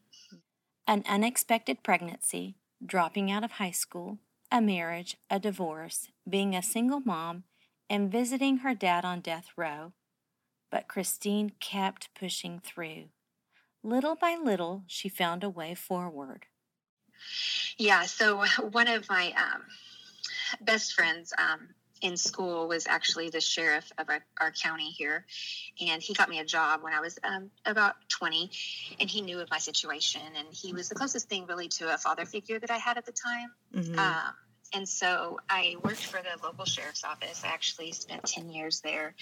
An 0.91 1.05
unexpected 1.07 1.83
pregnancy, 1.83 2.57
dropping 2.85 3.31
out 3.31 3.45
of 3.45 3.51
high 3.53 3.71
school, 3.71 4.17
a 4.51 4.59
marriage, 4.59 5.15
a 5.29 5.39
divorce, 5.39 6.09
being 6.29 6.53
a 6.53 6.61
single 6.61 6.99
mom, 6.99 7.45
and 7.89 8.11
visiting 8.11 8.57
her 8.57 8.75
dad 8.75 9.05
on 9.05 9.21
death 9.21 9.51
row. 9.55 9.93
But 10.69 10.89
Christine 10.89 11.53
kept 11.61 12.13
pushing 12.13 12.59
through. 12.59 13.05
Little 13.81 14.15
by 14.15 14.35
little, 14.35 14.83
she 14.85 15.07
found 15.07 15.45
a 15.45 15.49
way 15.49 15.75
forward. 15.75 16.47
Yeah, 17.77 18.03
so 18.03 18.43
one 18.59 18.89
of 18.89 19.07
my 19.07 19.33
um, 19.37 19.61
best 20.59 20.93
friends 20.93 21.31
um, 21.37 21.69
in 22.01 22.17
school 22.17 22.67
was 22.67 22.87
actually 22.87 23.29
the 23.29 23.41
sheriff 23.41 23.91
of 23.97 24.09
our, 24.09 24.25
our, 24.39 24.51
county 24.51 24.89
here. 24.89 25.25
And 25.87 26.01
he 26.01 26.13
got 26.13 26.29
me 26.29 26.39
a 26.39 26.45
job 26.45 26.83
when 26.83 26.93
I 26.93 26.99
was 26.99 27.17
um, 27.23 27.51
about 27.65 27.95
20. 28.09 28.49
And 28.99 29.09
he 29.09 29.21
knew 29.21 29.39
of 29.39 29.49
my 29.49 29.59
situation. 29.59 30.21
And 30.37 30.47
he 30.51 30.73
was 30.73 30.89
the 30.89 30.95
closest 30.95 31.29
thing 31.29 31.45
really 31.47 31.67
to 31.69 31.93
a 31.93 31.97
father 31.97 32.25
figure 32.25 32.59
that 32.59 32.71
I 32.71 32.77
had 32.77 32.97
at 32.97 33.05
the 33.05 33.13
time. 33.13 33.51
Mm-hmm. 33.75 33.99
Um, 33.99 34.33
and 34.73 34.87
so 34.87 35.39
I 35.49 35.75
worked 35.83 36.05
for 36.05 36.21
the 36.21 36.43
local 36.43 36.65
sheriff's 36.65 37.03
office. 37.03 37.43
I 37.43 37.49
actually 37.49 37.91
spent 37.91 38.23
10 38.23 38.49
years 38.49 38.81
there. 38.81 39.15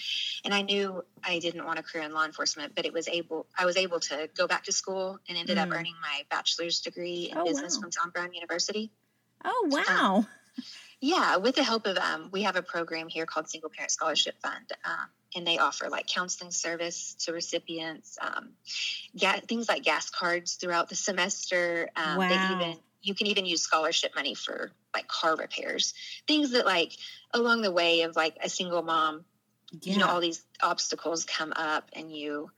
And 0.44 0.54
I 0.54 0.62
knew 0.62 1.04
I 1.24 1.38
didn't 1.38 1.64
want 1.64 1.78
a 1.78 1.82
career 1.82 2.04
in 2.04 2.14
law 2.14 2.24
enforcement, 2.24 2.74
but 2.74 2.86
it 2.86 2.92
was 2.92 3.08
able 3.08 3.46
I 3.58 3.66
was 3.66 3.76
able 3.76 4.00
to 4.00 4.28
go 4.36 4.46
back 4.46 4.64
to 4.64 4.72
school 4.72 5.18
and 5.28 5.36
ended 5.36 5.58
mm. 5.58 5.62
up 5.62 5.70
earning 5.72 5.94
my 6.00 6.22
bachelor's 6.30 6.80
degree 6.80 7.30
in 7.32 7.38
oh, 7.38 7.44
business 7.44 7.76
wow. 7.76 7.82
from 7.82 7.90
John 7.90 8.10
Brown 8.10 8.32
University. 8.32 8.92
Oh 9.44 9.68
wow. 9.70 10.16
Um, 10.18 10.26
yeah, 11.00 11.36
with 11.36 11.54
the 11.54 11.62
help 11.62 11.86
of 11.86 11.96
um, 11.96 12.28
we 12.30 12.42
have 12.42 12.56
a 12.56 12.62
program 12.62 13.08
here 13.08 13.24
called 13.24 13.48
Single 13.48 13.70
Parent 13.70 13.90
Scholarship 13.90 14.34
Fund, 14.42 14.72
um, 14.84 15.06
and 15.34 15.46
they 15.46 15.58
offer 15.58 15.88
like 15.88 16.06
counseling 16.06 16.50
service 16.50 17.14
to 17.20 17.32
recipients, 17.32 18.18
um, 18.20 18.50
ga- 19.18 19.40
things 19.48 19.68
like 19.68 19.82
gas 19.82 20.10
cards 20.10 20.54
throughout 20.54 20.90
the 20.90 20.96
semester. 20.96 21.88
Um, 21.96 22.18
wow. 22.18 22.28
They 22.28 22.54
even 22.54 22.78
you 23.02 23.14
can 23.14 23.28
even 23.28 23.46
use 23.46 23.62
scholarship 23.62 24.12
money 24.14 24.34
for 24.34 24.72
like 24.92 25.08
car 25.08 25.36
repairs, 25.36 25.94
things 26.26 26.50
that 26.50 26.66
like 26.66 26.92
along 27.32 27.62
the 27.62 27.72
way 27.72 28.02
of 28.02 28.14
like 28.14 28.36
a 28.42 28.50
single 28.50 28.82
mom, 28.82 29.24
yeah. 29.80 29.94
you 29.94 29.98
know, 29.98 30.06
all 30.06 30.20
these 30.20 30.44
obstacles 30.62 31.24
come 31.24 31.54
up 31.56 31.88
and 31.94 32.14
you 32.14 32.50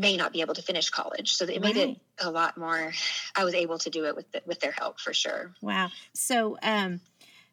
may 0.00 0.16
not 0.16 0.32
be 0.32 0.40
able 0.40 0.54
to 0.54 0.62
finish 0.62 0.90
college. 0.90 1.32
So 1.34 1.44
it 1.44 1.60
made 1.60 1.76
right. 1.76 1.88
it 1.90 2.00
a 2.18 2.30
lot 2.30 2.56
more. 2.56 2.92
I 3.36 3.44
was 3.44 3.54
able 3.54 3.78
to 3.78 3.90
do 3.90 4.06
it 4.06 4.16
with 4.16 4.30
the, 4.32 4.42
with 4.46 4.60
their 4.60 4.72
help 4.72 5.00
for 5.00 5.12
sure. 5.12 5.52
Wow. 5.60 5.90
So, 6.14 6.56
um, 6.62 7.00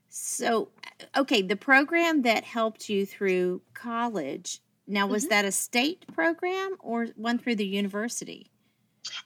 so 0.10 0.70
okay, 1.16 1.42
the 1.42 1.56
program 1.56 2.24
that 2.24 2.44
helped 2.44 2.90
you 2.90 3.06
through 3.06 3.62
college. 3.74 4.62
Now, 4.90 5.06
was 5.06 5.24
mm-hmm. 5.24 5.32
that 5.32 5.46
a 5.46 5.52
state 5.52 6.06
program 6.14 6.78
or 6.80 7.08
one 7.18 7.40
through 7.40 7.56
the 7.56 7.66
university? 7.66 8.50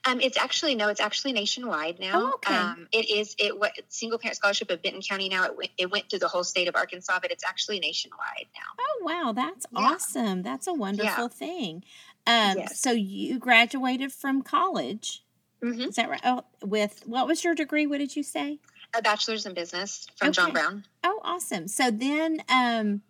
Um, 0.06 0.20
it's 0.22 0.38
actually 0.38 0.76
no, 0.76 0.90
it's 0.90 1.00
actually 1.00 1.34
nationwide 1.34 2.00
now. 2.00 2.12
Oh, 2.16 2.34
okay. 2.36 2.56
Um, 2.56 2.88
it 2.92 3.10
is 3.10 3.36
it 3.40 3.58
what 3.58 3.74
single 3.90 4.20
parent 4.20 4.38
scholarship 4.38 4.70
of 4.72 4.82
Benton 4.82 5.02
County 5.02 5.30
now. 5.30 5.46
It 5.46 5.58
went, 5.58 5.72
it 5.78 5.92
went 5.92 6.10
through 6.10 6.20
the 6.20 6.28
whole 6.28 6.44
state 6.44 6.68
of 6.68 6.76
Arkansas, 6.76 7.20
but 7.22 7.32
it's 7.32 7.44
actually 7.44 7.80
nationwide 7.80 8.48
now. 8.56 8.76
Oh 8.80 9.02
wow, 9.04 9.32
that's 9.34 9.66
yeah. 9.72 9.80
awesome! 9.80 10.44
That's 10.44 10.68
a 10.68 10.74
wonderful 10.74 11.26
yeah. 11.26 11.28
thing. 11.30 11.84
Um, 12.28 12.58
yes. 12.58 12.80
So 12.80 12.92
you 12.92 13.40
graduated 13.40 14.12
from 14.12 14.42
college. 14.42 15.24
Mm-hmm. 15.64 15.82
Is 15.82 15.96
that 15.96 16.10
right? 16.10 16.22
Oh, 16.24 16.44
with 16.64 17.04
what 17.06 17.28
was 17.28 17.44
your 17.44 17.56
degree? 17.56 17.86
What 17.86 18.00
did 18.00 18.16
you 18.16 18.24
say? 18.24 18.60
A 18.96 19.02
bachelor's 19.02 19.46
in 19.46 19.54
business 19.54 20.08
from 20.18 20.30
okay. 20.30 20.34
John 20.34 20.52
Brown. 20.52 20.86
Oh, 21.04 21.20
awesome! 21.24 21.68
So 21.68 21.92
then, 21.92 22.44
um, 22.50 23.02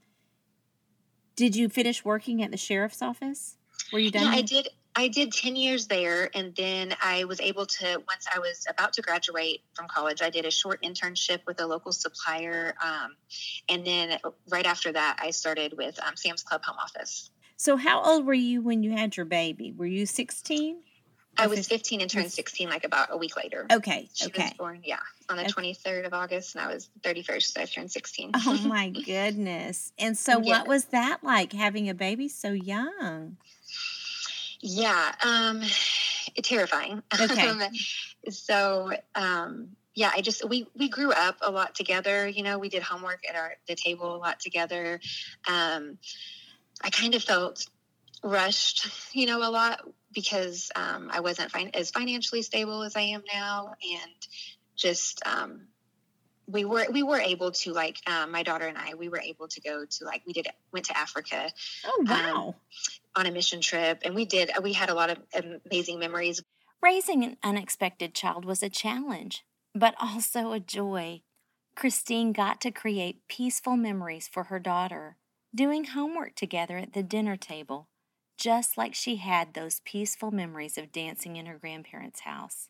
did 1.36 1.56
you 1.56 1.70
finish 1.70 2.04
working 2.06 2.44
at 2.44 2.52
the 2.52 2.58
sheriff's 2.58 3.02
office? 3.02 3.58
Were 3.92 4.00
you 4.00 4.12
done? 4.12 4.24
Yeah, 4.24 4.30
I 4.38 4.42
did. 4.42 4.68
I 4.94 5.08
did 5.08 5.32
10 5.32 5.56
years 5.56 5.88
there, 5.88 6.30
and 6.36 6.54
then 6.54 6.94
I 7.02 7.24
was 7.24 7.40
able 7.40 7.66
to, 7.66 8.04
once 8.10 8.28
I 8.34 8.40
was 8.40 8.66
about 8.70 8.92
to 8.94 9.02
graduate 9.02 9.62
from 9.74 9.88
college, 9.88 10.22
I 10.22 10.30
did 10.30 10.46
a 10.46 10.52
short 10.52 10.84
internship 10.84 11.40
with 11.48 11.62
a 11.62 11.66
local 11.66 11.94
supplier. 11.94 12.76
Um, 12.84 13.16
and 13.70 13.86
then 13.86 14.20
right 14.50 14.66
after 14.66 14.92
that, 14.92 15.18
I 15.22 15.32
started 15.32 15.78
with 15.78 15.98
um, 16.06 16.18
Sam's 16.18 16.44
Club 16.44 16.64
Home 16.66 16.76
Office. 16.78 17.32
So, 17.62 17.78
how 17.78 18.02
old 18.02 18.26
were 18.26 18.34
you 18.34 18.60
when 18.64 18.82
you 18.82 18.90
had 18.90 19.16
your 19.16 19.28
baby? 19.28 19.72
Were 19.72 19.86
you 19.86 20.08
16? 20.08 20.82
I 21.38 21.46
was 21.46 21.68
15 21.68 22.02
and 22.02 22.10
turned 22.10 22.32
16 22.32 22.68
like 22.68 22.86
about 22.86 23.10
a 23.12 23.18
week 23.18 23.38
later. 23.38 23.68
Okay. 23.72 24.10
She 24.16 24.26
okay. 24.26 24.46
was 24.46 24.54
born, 24.54 24.82
yeah, 24.84 24.98
on 25.30 25.38
the 25.38 25.44
okay. 25.44 25.74
23rd 25.76 26.08
of 26.08 26.14
August, 26.16 26.56
and 26.56 26.64
I 26.64 26.74
was 26.74 26.90
31st, 27.02 27.44
so 27.44 27.62
I 27.62 27.66
turned 27.66 27.92
16. 27.92 28.32
oh 28.34 28.62
my 28.66 28.90
goodness. 28.90 29.94
And 30.00 30.18
so, 30.18 30.42
yeah. 30.42 30.58
what 30.58 30.68
was 30.68 30.86
that 30.86 31.24
like 31.24 31.54
having 31.54 31.88
a 31.88 31.94
baby 31.94 32.30
so 32.30 32.52
young? 32.52 33.38
Yeah, 34.60 35.14
um, 35.24 35.62
terrifying. 36.42 37.04
Okay. 37.14 37.48
Um, 37.48 37.62
so, 38.32 38.92
um, 39.14 39.68
yeah, 39.94 40.10
I 40.16 40.22
just 40.22 40.50
we 40.50 40.66
we 40.76 40.90
grew 40.90 41.12
up 41.12 41.38
a 41.42 41.52
lot 41.52 41.76
together. 41.76 42.28
You 42.28 42.42
know, 42.42 42.58
we 42.58 42.70
did 42.70 42.82
homework 42.82 43.22
at 43.30 43.36
our 43.36 43.54
the 43.68 43.76
table 43.76 44.16
a 44.16 44.18
lot 44.18 44.40
together. 44.40 45.00
Um, 45.48 46.00
I 46.84 46.90
kind 46.90 47.16
of 47.16 47.24
felt 47.24 47.68
rushed, 48.24 48.88
you 49.16 49.26
know, 49.26 49.40
a 49.40 49.50
lot 49.50 49.82
because 50.14 50.72
um, 50.76 51.10
I 51.12 51.22
wasn't 51.22 51.52
fin- 51.52 51.72
as 51.74 51.92
financially 51.92 52.42
stable 52.42 52.84
as 52.84 52.96
I 52.96 53.02
am 53.02 53.24
now, 53.34 53.74
and 53.82 54.28
just 54.76 55.22
um, 55.26 55.68
we 56.48 56.66
were 56.66 56.86
we 56.92 57.04
were 57.04 57.20
able 57.20 57.52
to 57.52 57.74
like 57.74 57.98
um, 58.08 58.32
my 58.32 58.44
daughter 58.44 58.68
and 58.68 58.78
I 58.78 58.96
we 58.96 59.10
were 59.10 59.20
able 59.20 59.48
to 59.48 59.62
go 59.62 59.86
to 59.86 60.06
like 60.06 60.22
we 60.26 60.34
did 60.34 60.48
went 60.72 60.86
to 60.88 60.98
Africa. 60.98 61.50
Oh 61.86 62.00
um, 62.02 62.06
wow! 62.08 62.56
On 63.16 63.26
a 63.26 63.32
mission 63.32 63.62
trip, 63.62 64.02
and 64.04 64.16
we 64.16 64.26
did 64.26 64.52
we 64.62 64.74
had 64.74 64.90
a 64.90 64.94
lot 64.94 65.10
of 65.10 65.18
amazing 65.66 66.00
memories. 66.00 66.42
Raising 66.82 67.24
an 67.24 67.38
unexpected 67.44 68.14
child 68.16 68.44
was 68.44 68.64
a 68.64 68.70
challenge, 68.70 69.46
but 69.76 69.96
also 70.00 70.52
a 70.52 70.60
joy. 70.60 71.22
Christine 71.76 72.34
got 72.34 72.60
to 72.62 72.72
create 72.72 73.28
peaceful 73.30 73.78
memories 73.78 74.28
for 74.28 74.46
her 74.46 74.60
daughter, 74.60 75.16
doing 75.54 75.86
homework 75.86 76.36
together 76.36 76.78
at 76.78 76.94
the 76.94 77.04
dinner 77.04 77.36
table, 77.36 77.88
just 78.38 78.78
like 78.78 78.96
she 78.96 79.18
had 79.18 79.54
those 79.54 79.82
peaceful 79.86 80.32
memories 80.32 80.78
of 80.78 80.92
dancing 80.92 81.36
in 81.36 81.46
her 81.46 81.58
grandparents' 81.58 82.22
house 82.22 82.70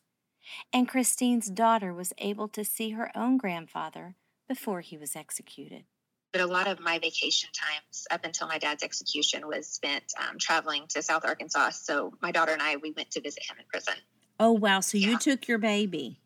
and 0.72 0.88
Christine's 0.88 1.48
daughter 1.48 1.92
was 1.92 2.12
able 2.18 2.48
to 2.48 2.64
see 2.64 2.90
her 2.90 3.16
own 3.16 3.36
grandfather 3.36 4.16
before 4.48 4.80
he 4.80 4.96
was 4.96 5.16
executed. 5.16 5.84
But 6.32 6.40
a 6.40 6.46
lot 6.46 6.66
of 6.66 6.80
my 6.80 6.98
vacation 6.98 7.50
times 7.52 8.06
up 8.10 8.24
until 8.24 8.48
my 8.48 8.58
dad's 8.58 8.82
execution 8.82 9.46
was 9.46 9.66
spent 9.66 10.04
um, 10.18 10.38
traveling 10.38 10.84
to 10.88 11.02
South 11.02 11.24
Arkansas. 11.26 11.70
So 11.70 12.14
my 12.22 12.32
daughter 12.32 12.52
and 12.52 12.62
I, 12.62 12.76
we 12.76 12.92
went 12.92 13.10
to 13.12 13.20
visit 13.20 13.42
him 13.48 13.56
in 13.58 13.66
prison. 13.66 13.94
Oh, 14.40 14.52
wow. 14.52 14.80
So 14.80 14.96
yeah. 14.96 15.10
you 15.10 15.18
took 15.18 15.46
your 15.46 15.58
baby. 15.58 16.21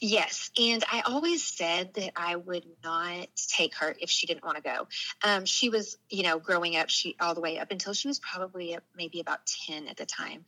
Yes, 0.00 0.50
and 0.58 0.84
I 0.90 1.02
always 1.06 1.42
said 1.42 1.94
that 1.94 2.12
I 2.16 2.36
would 2.36 2.64
not 2.82 3.28
take 3.48 3.74
her 3.76 3.94
if 4.00 4.10
she 4.10 4.26
didn't 4.26 4.44
want 4.44 4.56
to 4.56 4.62
go. 4.62 4.88
Um, 5.22 5.44
she 5.44 5.68
was, 5.68 5.96
you 6.10 6.22
know, 6.22 6.38
growing 6.38 6.76
up, 6.76 6.90
she 6.90 7.16
all 7.20 7.34
the 7.34 7.40
way 7.40 7.58
up 7.58 7.70
until 7.70 7.92
she 7.92 8.08
was 8.08 8.18
probably 8.18 8.76
maybe 8.96 9.20
about 9.20 9.40
ten 9.66 9.88
at 9.88 9.96
the 9.96 10.06
time, 10.06 10.44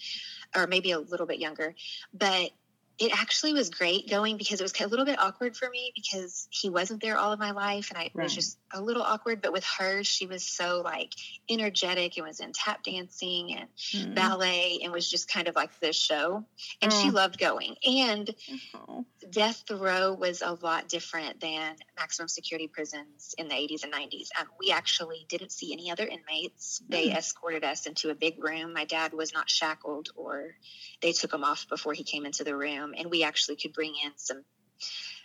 or 0.55 0.67
maybe 0.67 0.91
a 0.93 0.99
little 0.99 1.27
bit 1.27 1.39
younger. 1.39 1.75
But 2.13 2.51
it 2.99 3.13
actually 3.13 3.53
was 3.53 3.69
great 3.69 4.09
going 4.09 4.39
because 4.39 4.61
it 4.61 4.65
was 4.65 4.73
a 4.81 4.87
little 4.87 5.05
bit 5.05 5.19
awkward 5.19 5.55
for 5.55 5.69
me 5.69 5.93
because 5.95 6.49
he 6.51 6.71
wasn't 6.71 7.03
there 7.03 7.19
all 7.19 7.33
of 7.33 7.39
my 7.39 7.51
life 7.51 7.91
and 7.91 7.99
I 7.99 8.11
right. 8.15 8.25
was 8.25 8.35
just 8.35 8.59
a 8.73 8.81
little 8.81 9.03
awkward. 9.03 9.43
But 9.43 9.53
with 9.53 9.65
her, 9.79 10.03
she 10.03 10.27
was 10.27 10.43
so 10.43 10.81
like 10.83 11.13
energetic 11.51 12.17
and 12.17 12.27
was 12.27 12.41
in 12.41 12.53
tap 12.53 12.83
dancing 12.83 13.55
and 13.55 13.69
mm. 13.93 14.15
ballet 14.15 14.81
and 14.83 14.93
was 14.93 15.11
just 15.11 15.31
kind 15.31 15.47
of 15.47 15.55
like 15.55 15.79
this 15.79 15.97
show. 15.97 16.45
And 16.81 16.93
oh. 16.93 17.03
she 17.03 17.11
loved 17.11 17.39
going. 17.39 17.77
And 17.87 18.35
oh. 18.75 19.05
death 19.29 19.71
row 19.71 20.15
was 20.15 20.41
a 20.41 20.57
lot 20.63 20.89
different 20.89 21.41
than 21.41 21.77
maximum 21.99 22.29
security 22.29 22.69
prisons 22.69 23.35
in 23.39 23.49
the 23.49 23.55
80s 23.55 23.85
and 23.85 23.93
90s. 23.93 24.29
Um, 24.39 24.47
we 24.61 24.71
actually 24.71 25.27
didn't 25.29 25.53
see 25.53 25.73
any 25.73 25.91
other 25.91 26.07
inmates. 26.07 26.83
They 26.89 27.09
mm. 27.09 27.17
escorted 27.17 27.65
us 27.65 27.87
into 27.87 28.11
a 28.11 28.15
big 28.15 28.43
room. 28.43 28.73
My 28.73 28.85
dad 28.85 29.13
was 29.13 29.33
not 29.33 29.49
shackled 29.49 30.11
or 30.15 30.55
they 31.01 31.13
took 31.13 31.33
him 31.33 31.45
off 31.45 31.67
before 31.69 31.93
he 31.93 32.05
came 32.05 32.27
into 32.27 32.45
the 32.45 32.57
room 32.57 32.95
and 32.97 33.11
we 33.11 33.23
actually 33.23 33.57
could 33.57 33.73
bring 33.73 33.95
in 34.05 34.13
some 34.17 34.45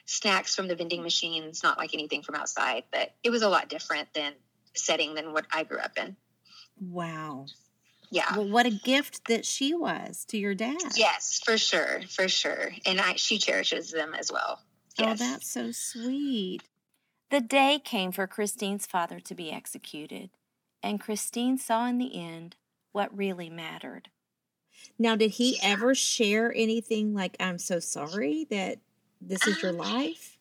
snacks 0.05 0.55
from 0.55 0.67
the 0.67 0.75
vending 0.75 1.03
machines 1.03 1.63
not 1.63 1.77
like 1.77 1.93
anything 1.93 2.21
from 2.21 2.35
outside 2.35 2.83
but 2.91 3.13
it 3.23 3.29
was 3.29 3.43
a 3.43 3.49
lot 3.49 3.69
different 3.69 4.13
than 4.13 4.33
setting 4.73 5.13
than 5.13 5.31
what 5.31 5.45
i 5.53 5.63
grew 5.63 5.77
up 5.77 5.97
in 5.97 6.15
wow 6.81 7.45
yeah 8.09 8.35
well 8.35 8.47
what 8.47 8.65
a 8.65 8.71
gift 8.71 9.27
that 9.27 9.45
she 9.45 9.73
was 9.73 10.25
to 10.25 10.37
your 10.37 10.55
dad 10.55 10.77
yes 10.95 11.39
for 11.45 11.57
sure 11.57 12.01
for 12.09 12.27
sure 12.27 12.71
and 12.85 12.99
i 12.99 13.13
she 13.15 13.37
cherishes 13.37 13.91
them 13.91 14.13
as 14.13 14.31
well 14.31 14.59
yes. 14.98 15.21
oh 15.21 15.25
that's 15.25 15.51
so 15.51 15.71
sweet 15.71 16.63
the 17.29 17.41
day 17.41 17.79
came 17.83 18.12
for 18.12 18.27
christine's 18.27 18.86
father 18.86 19.19
to 19.19 19.36
be 19.36 19.51
executed 19.51 20.29
and 20.83 21.00
christine 21.00 21.57
saw 21.57 21.86
in 21.86 21.98
the 21.98 22.19
end 22.19 22.55
what 22.91 23.15
really 23.15 23.50
mattered 23.50 24.10
now, 24.98 25.15
did 25.15 25.31
he 25.31 25.57
ever 25.62 25.95
share 25.95 26.53
anything 26.55 27.13
like, 27.13 27.36
I'm 27.39 27.57
so 27.57 27.79
sorry 27.79 28.45
that 28.50 28.77
this 29.19 29.48
is 29.48 29.62
your 29.62 29.71
um, 29.71 29.77
life? 29.77 30.38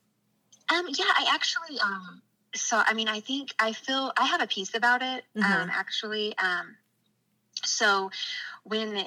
Um, 0.72 0.86
yeah, 0.88 1.04
I 1.16 1.26
actually, 1.32 1.80
um, 1.80 2.22
so, 2.54 2.82
I 2.84 2.94
mean, 2.94 3.08
I 3.08 3.20
think 3.20 3.54
I 3.58 3.72
feel, 3.72 4.12
I 4.16 4.26
have 4.26 4.42
a 4.42 4.46
piece 4.46 4.74
about 4.74 5.02
it, 5.02 5.24
mm-hmm. 5.36 5.42
um, 5.42 5.70
actually. 5.72 6.36
Um, 6.38 6.76
so 7.64 8.10
when 8.64 9.06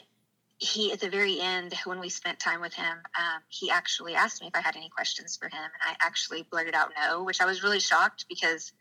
he, 0.63 0.91
at 0.91 0.99
the 0.99 1.09
very 1.09 1.39
end, 1.39 1.73
when 1.85 1.99
we 1.99 2.09
spent 2.09 2.39
time 2.39 2.61
with 2.61 2.73
him, 2.73 2.97
um, 3.17 3.41
he 3.49 3.69
actually 3.69 4.15
asked 4.15 4.41
me 4.41 4.47
if 4.47 4.55
I 4.55 4.61
had 4.61 4.75
any 4.75 4.89
questions 4.89 5.35
for 5.35 5.47
him. 5.47 5.61
And 5.61 5.81
I 5.81 5.95
actually 6.05 6.47
blurted 6.49 6.73
out 6.73 6.91
no, 6.99 7.23
which 7.23 7.41
I 7.41 7.45
was 7.45 7.63
really 7.63 7.79
shocked 7.79 8.25
because 8.29 8.71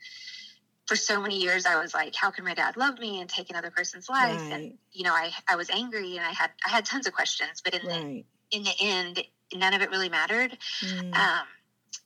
for 0.86 0.96
so 0.96 1.20
many 1.20 1.40
years 1.40 1.66
I 1.66 1.80
was 1.80 1.92
like, 1.92 2.14
how 2.14 2.30
can 2.30 2.44
my 2.44 2.54
dad 2.54 2.76
love 2.76 2.98
me 2.98 3.20
and 3.20 3.28
take 3.28 3.50
another 3.50 3.70
person's 3.70 4.08
life? 4.08 4.40
Right. 4.40 4.52
And 4.52 4.78
you 4.92 5.04
know, 5.04 5.12
I 5.12 5.32
I 5.48 5.56
was 5.56 5.70
angry 5.70 6.16
and 6.16 6.24
I 6.24 6.30
had 6.30 6.50
I 6.64 6.70
had 6.70 6.84
tons 6.84 7.06
of 7.06 7.14
questions, 7.14 7.60
but 7.64 7.74
in 7.74 7.86
right. 7.86 8.24
the 8.50 8.58
in 8.58 8.62
the 8.64 8.74
end, 8.80 9.24
none 9.54 9.74
of 9.74 9.82
it 9.82 9.90
really 9.90 10.08
mattered. 10.08 10.56
Mm. 10.82 11.14
Um, 11.14 11.46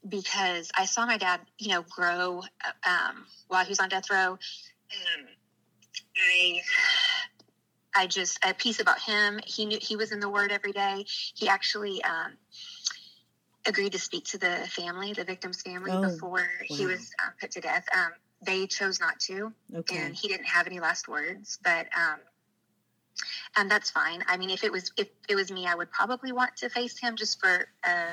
because 0.09 0.71
I 0.77 0.85
saw 0.85 1.05
my 1.05 1.17
dad, 1.17 1.41
you 1.59 1.69
know, 1.71 1.83
grow 1.83 2.43
um, 2.85 3.27
while 3.49 3.65
he 3.65 3.71
was 3.71 3.81
on 3.81 3.89
death 3.89 4.11
row. 4.11 4.39
I 6.17 6.61
I 7.97 8.07
just 8.07 8.39
a 8.45 8.53
piece 8.53 8.81
about 8.81 9.01
him. 9.01 9.41
He 9.45 9.65
knew 9.65 9.79
he 9.81 9.97
was 9.97 10.13
in 10.13 10.21
the 10.21 10.29
Word 10.29 10.53
every 10.53 10.73
day. 10.73 11.07
He 11.07 11.49
actually 11.49 12.03
um, 12.05 12.33
agreed 13.67 13.93
to 13.93 13.99
speak 13.99 14.25
to 14.27 14.39
the 14.39 14.69
family, 14.69 15.13
the 15.13 15.25
victim's 15.25 15.63
family, 15.63 15.93
oh, 15.93 16.03
before 16.03 16.39
wow. 16.39 16.47
he 16.77 16.87
was 16.87 17.13
um, 17.25 17.33
put 17.41 17.53
to 17.53 17.61
death. 17.61 17.87
Um, 17.95 18.13
they 18.43 18.67
chose 18.67 19.01
not 19.01 19.19
to, 19.21 19.53
okay. 19.75 19.97
and 19.97 20.15
he 20.15 20.29
didn't 20.29 20.47
have 20.47 20.67
any 20.67 20.79
last 20.79 21.09
words. 21.09 21.59
But 21.65 21.87
um, 21.97 22.19
and 23.57 23.71
that's 23.71 23.91
fine. 23.91 24.23
I 24.29 24.37
mean, 24.37 24.51
if 24.51 24.63
it 24.63 24.71
was 24.71 24.93
if 24.97 25.09
it 25.29 25.35
was 25.35 25.51
me, 25.51 25.67
I 25.67 25.75
would 25.75 25.91
probably 25.91 26.33
want 26.33 26.57
to 26.59 26.69
face 26.69 26.99
him 26.99 27.17
just 27.17 27.41
for 27.41 27.67
uh, 27.83 28.13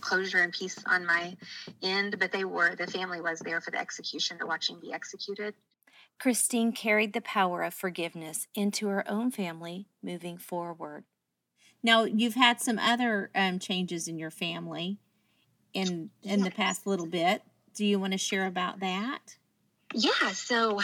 closure 0.00 0.38
and 0.38 0.52
peace 0.52 0.78
on 0.86 1.04
my 1.04 1.36
end. 1.82 2.18
But 2.18 2.32
they 2.32 2.44
were 2.44 2.74
the 2.74 2.86
family 2.86 3.20
was 3.20 3.40
there 3.40 3.60
for 3.60 3.70
the 3.70 3.78
execution 3.78 4.38
to 4.38 4.46
watch 4.46 4.70
him 4.70 4.78
be 4.80 4.92
executed. 4.92 5.54
Christine 6.18 6.72
carried 6.72 7.12
the 7.12 7.20
power 7.20 7.62
of 7.62 7.74
forgiveness 7.74 8.46
into 8.54 8.88
her 8.88 9.08
own 9.10 9.30
family 9.30 9.88
moving 10.02 10.38
forward. 10.38 11.04
Now, 11.82 12.04
you've 12.04 12.34
had 12.34 12.60
some 12.60 12.78
other 12.78 13.30
um, 13.34 13.58
changes 13.58 14.06
in 14.06 14.18
your 14.18 14.30
family 14.30 14.98
in 15.74 16.10
in 16.22 16.40
yes. 16.40 16.44
the 16.44 16.50
past 16.50 16.86
little 16.86 17.06
bit. 17.06 17.42
Do 17.74 17.84
you 17.84 17.98
want 17.98 18.12
to 18.12 18.18
share 18.18 18.46
about 18.46 18.80
that? 18.80 19.36
Yeah. 19.94 20.32
So 20.32 20.80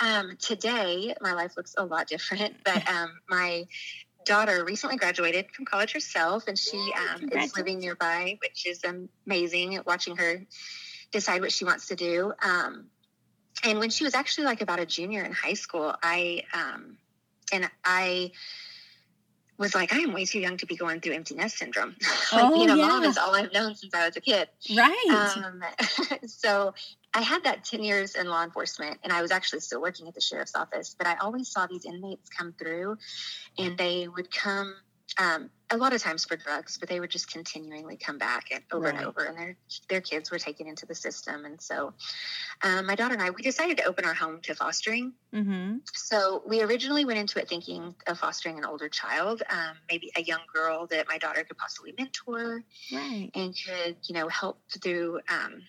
um, 0.00 0.36
today, 0.40 1.14
my 1.20 1.32
life 1.32 1.56
looks 1.56 1.74
a 1.78 1.84
lot 1.84 2.08
different. 2.08 2.56
But 2.64 2.88
um, 2.88 3.12
my 3.28 3.66
daughter 4.24 4.64
recently 4.64 4.96
graduated 4.96 5.46
from 5.52 5.64
college 5.64 5.92
herself, 5.92 6.46
and 6.46 6.58
she 6.58 6.92
um, 6.96 7.28
is 7.30 7.56
living 7.56 7.78
nearby, 7.78 8.38
which 8.42 8.66
is 8.66 8.82
amazing. 8.84 9.80
Watching 9.86 10.16
her 10.16 10.44
decide 11.10 11.40
what 11.40 11.52
she 11.52 11.64
wants 11.64 11.88
to 11.88 11.96
do. 11.96 12.32
Um, 12.42 12.86
and 13.64 13.78
when 13.78 13.90
she 13.90 14.04
was 14.04 14.14
actually 14.14 14.44
like 14.44 14.60
about 14.60 14.80
a 14.80 14.86
junior 14.86 15.22
in 15.22 15.32
high 15.32 15.54
school, 15.54 15.94
I 16.02 16.42
um, 16.52 16.96
and 17.52 17.70
I 17.84 18.32
was 19.60 19.74
like, 19.74 19.92
I 19.92 19.98
am 19.98 20.14
way 20.14 20.24
too 20.24 20.40
young 20.40 20.56
to 20.56 20.66
be 20.66 20.74
going 20.74 21.00
through 21.00 21.12
empty 21.12 21.34
nest 21.34 21.58
syndrome. 21.58 21.94
like 22.32 22.44
oh, 22.44 22.54
being 22.54 22.70
a 22.70 22.76
yeah. 22.76 22.88
mom 22.88 23.04
is 23.04 23.18
all 23.18 23.34
I've 23.34 23.52
known 23.52 23.74
since 23.74 23.94
I 23.94 24.06
was 24.06 24.16
a 24.16 24.20
kid. 24.20 24.48
Right. 24.74 25.36
Um, 25.44 25.62
so 26.26 26.72
I 27.12 27.20
had 27.20 27.44
that 27.44 27.64
10 27.64 27.84
years 27.84 28.14
in 28.14 28.26
law 28.26 28.42
enforcement 28.42 28.98
and 29.04 29.12
I 29.12 29.20
was 29.20 29.30
actually 29.30 29.60
still 29.60 29.82
working 29.82 30.08
at 30.08 30.14
the 30.14 30.20
sheriff's 30.20 30.56
office, 30.56 30.96
but 30.96 31.06
I 31.06 31.16
always 31.16 31.48
saw 31.48 31.66
these 31.66 31.84
inmates 31.84 32.30
come 32.30 32.54
through 32.58 32.96
and 33.58 33.76
they 33.76 34.08
would 34.08 34.34
come 34.34 34.74
um, 35.18 35.50
a 35.70 35.76
lot 35.76 35.92
of 35.92 36.02
times 36.02 36.24
for 36.24 36.36
drugs, 36.36 36.78
but 36.78 36.88
they 36.88 37.00
would 37.00 37.10
just 37.10 37.30
continually 37.30 37.96
come 37.96 38.18
back 38.18 38.46
and 38.50 38.62
over 38.72 38.86
right. 38.86 38.94
and 38.94 39.04
over, 39.04 39.24
and 39.24 39.36
their 39.36 39.56
their 39.88 40.00
kids 40.00 40.30
were 40.30 40.38
taken 40.38 40.66
into 40.66 40.86
the 40.86 40.94
system. 40.94 41.44
And 41.44 41.60
so, 41.60 41.92
um, 42.62 42.86
my 42.86 42.94
daughter 42.94 43.14
and 43.14 43.22
I 43.22 43.30
we 43.30 43.42
decided 43.42 43.76
to 43.78 43.84
open 43.84 44.04
our 44.04 44.14
home 44.14 44.40
to 44.42 44.54
fostering. 44.54 45.12
Mm-hmm. 45.34 45.78
So 45.92 46.42
we 46.46 46.62
originally 46.62 47.04
went 47.04 47.18
into 47.18 47.38
it 47.38 47.48
thinking 47.48 47.94
of 48.06 48.18
fostering 48.18 48.58
an 48.58 48.64
older 48.64 48.88
child, 48.88 49.42
um, 49.50 49.76
maybe 49.90 50.10
a 50.16 50.22
young 50.22 50.40
girl 50.52 50.86
that 50.88 51.06
my 51.08 51.18
daughter 51.18 51.44
could 51.44 51.58
possibly 51.58 51.94
mentor, 51.96 52.62
right. 52.92 53.30
and 53.34 53.54
could 53.66 53.96
you 54.04 54.14
know 54.14 54.28
help 54.28 54.60
through 54.82 55.20
um, 55.28 55.62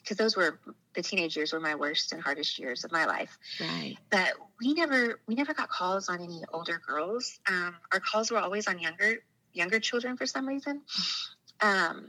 because 0.00 0.16
those 0.16 0.36
were 0.36 0.58
the 0.94 1.02
teenage 1.02 1.36
years 1.36 1.52
were 1.52 1.60
my 1.60 1.74
worst 1.74 2.12
and 2.12 2.22
hardest 2.22 2.58
years 2.58 2.84
of 2.84 2.92
my 2.92 3.04
life. 3.06 3.36
Right. 3.60 3.96
But 4.10 4.32
we 4.60 4.74
never 4.74 5.20
we 5.26 5.34
never 5.34 5.54
got 5.54 5.68
calls 5.68 6.08
on 6.08 6.20
any 6.20 6.42
older 6.52 6.80
girls. 6.86 7.38
Um, 7.48 7.76
our 7.92 8.00
calls 8.00 8.30
were 8.30 8.38
always 8.38 8.66
on 8.68 8.78
younger 8.78 9.18
younger 9.52 9.80
children 9.80 10.16
for 10.16 10.26
some 10.26 10.46
reason. 10.46 10.82
Um, 11.60 12.06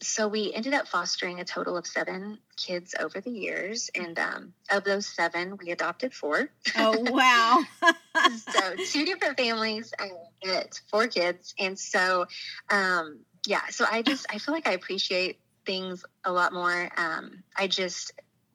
so 0.00 0.28
we 0.28 0.52
ended 0.52 0.74
up 0.74 0.86
fostering 0.86 1.40
a 1.40 1.44
total 1.44 1.76
of 1.76 1.86
seven 1.86 2.38
kids 2.56 2.94
over 2.98 3.20
the 3.20 3.30
years, 3.30 3.90
and 3.94 4.16
um, 4.18 4.52
of 4.70 4.84
those 4.84 5.06
seven, 5.06 5.56
we 5.56 5.72
adopted 5.72 6.14
four. 6.14 6.50
Oh 6.76 7.00
wow! 7.10 7.64
so 8.38 8.76
two 8.84 9.04
different 9.04 9.36
families, 9.36 9.92
get 10.40 10.80
four 10.88 11.08
kids, 11.08 11.54
and 11.58 11.78
so 11.78 12.26
um, 12.70 13.20
yeah. 13.46 13.62
So 13.70 13.86
I 13.90 14.02
just 14.02 14.26
I 14.30 14.38
feel 14.38 14.54
like 14.54 14.68
I 14.68 14.72
appreciate 14.72 15.40
things 15.68 16.02
a 16.24 16.32
lot 16.32 16.54
more. 16.54 16.90
Um, 16.96 17.44
I 17.54 17.66
just 17.66 18.12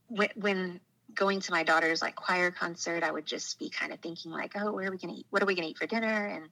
when, 0.08 0.30
when 0.36 0.80
going 1.13 1.41
to 1.41 1.52
my 1.52 1.62
daughter's 1.62 2.02
like 2.02 2.15
choir 2.15 2.49
concert, 2.49 3.04
I 3.04 3.12
would 3.12 3.28
just 3.28 3.60
be 3.60 3.69
kind 3.69 3.93
of 3.93 3.99
thinking 3.99 4.32
like, 4.32 4.54
oh, 4.56 4.71
where 4.71 4.88
are 4.88 4.91
we 4.91 4.97
gonna 4.97 5.13
eat? 5.13 5.28
What 5.30 5.43
are 5.43 5.45
we 5.45 5.54
gonna 5.54 5.67
eat 5.67 5.78
for 5.78 5.86
dinner? 5.86 6.26
And 6.26 6.49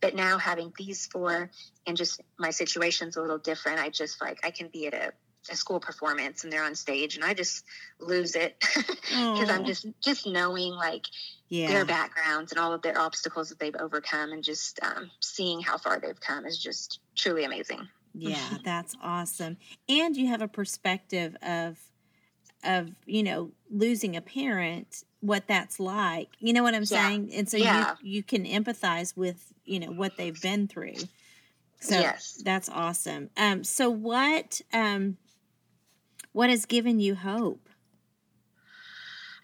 but 0.00 0.14
now 0.14 0.38
having 0.38 0.72
these 0.78 1.06
four 1.06 1.50
and 1.84 1.96
just 1.96 2.20
my 2.38 2.50
situation's 2.50 3.16
a 3.16 3.20
little 3.20 3.38
different. 3.38 3.80
I 3.80 3.88
just 3.88 4.20
like 4.22 4.38
I 4.44 4.52
can 4.52 4.68
be 4.68 4.86
at 4.86 4.94
a, 4.94 5.12
a 5.50 5.56
school 5.56 5.80
performance 5.80 6.44
and 6.44 6.52
they're 6.52 6.62
on 6.62 6.76
stage 6.76 7.16
and 7.16 7.24
I 7.24 7.34
just 7.34 7.64
lose 7.98 8.36
it 8.36 8.54
because 8.86 9.50
I'm 9.50 9.64
just 9.64 9.84
just 10.00 10.28
knowing 10.28 10.74
like 10.74 11.06
yeah. 11.48 11.66
their 11.66 11.84
backgrounds 11.84 12.52
and 12.52 12.60
all 12.60 12.72
of 12.72 12.82
their 12.82 12.96
obstacles 12.96 13.48
that 13.48 13.58
they've 13.58 13.74
overcome 13.74 14.30
and 14.30 14.44
just 14.44 14.78
um, 14.80 15.10
seeing 15.18 15.60
how 15.60 15.76
far 15.76 15.98
they've 15.98 16.20
come 16.20 16.46
is 16.46 16.56
just 16.56 17.00
truly 17.16 17.42
amazing. 17.42 17.88
Yeah, 18.14 18.58
that's 18.64 18.96
awesome. 19.02 19.56
And 19.88 20.16
you 20.16 20.28
have 20.28 20.42
a 20.42 20.48
perspective 20.48 21.36
of 21.42 21.78
of, 22.62 22.90
you 23.04 23.22
know, 23.22 23.50
losing 23.70 24.16
a 24.16 24.22
parent, 24.22 25.04
what 25.20 25.46
that's 25.46 25.78
like. 25.78 26.28
You 26.38 26.52
know 26.52 26.62
what 26.62 26.74
I'm 26.74 26.82
yeah. 26.82 27.08
saying? 27.08 27.30
And 27.34 27.48
so 27.48 27.56
yeah. 27.56 27.96
you 28.02 28.16
you 28.16 28.22
can 28.22 28.44
empathize 28.44 29.16
with, 29.16 29.52
you 29.64 29.80
know, 29.80 29.88
what 29.88 30.16
they've 30.16 30.40
been 30.40 30.68
through. 30.68 30.94
So 31.80 31.98
yes. 31.98 32.40
that's 32.44 32.68
awesome. 32.68 33.30
Um 33.36 33.64
so 33.64 33.90
what 33.90 34.60
um 34.72 35.18
what 36.32 36.50
has 36.50 36.66
given 36.66 37.00
you 37.00 37.14
hope? 37.14 37.68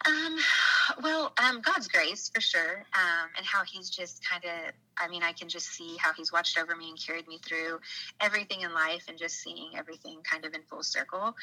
Um 0.07 0.39
well, 1.03 1.33
um, 1.43 1.61
God's 1.61 1.89
grace 1.89 2.31
for 2.35 2.41
sure, 2.41 2.85
um, 2.95 3.29
and 3.37 3.47
how 3.47 3.63
He's 3.65 3.91
just 3.91 4.23
kind 4.29 4.45
of. 4.45 4.73
I 4.99 5.09
mean, 5.09 5.23
I 5.23 5.33
can 5.33 5.49
just 5.49 5.69
see 5.69 5.97
how 5.99 6.13
He's 6.13 6.33
watched 6.33 6.59
over 6.59 6.77
me 6.77 6.91
and 6.91 6.99
carried 6.99 7.27
me 7.29 7.39
through 7.47 7.81
everything 8.21 8.63
in 8.63 8.73
life, 8.73 9.05
and 9.09 9.19
just 9.19 9.37
seeing 9.41 9.71
everything 9.77 10.21
kind 10.23 10.45
of 10.45 10.55
in 10.55 10.63
full 10.63 10.83
circle. 10.83 11.35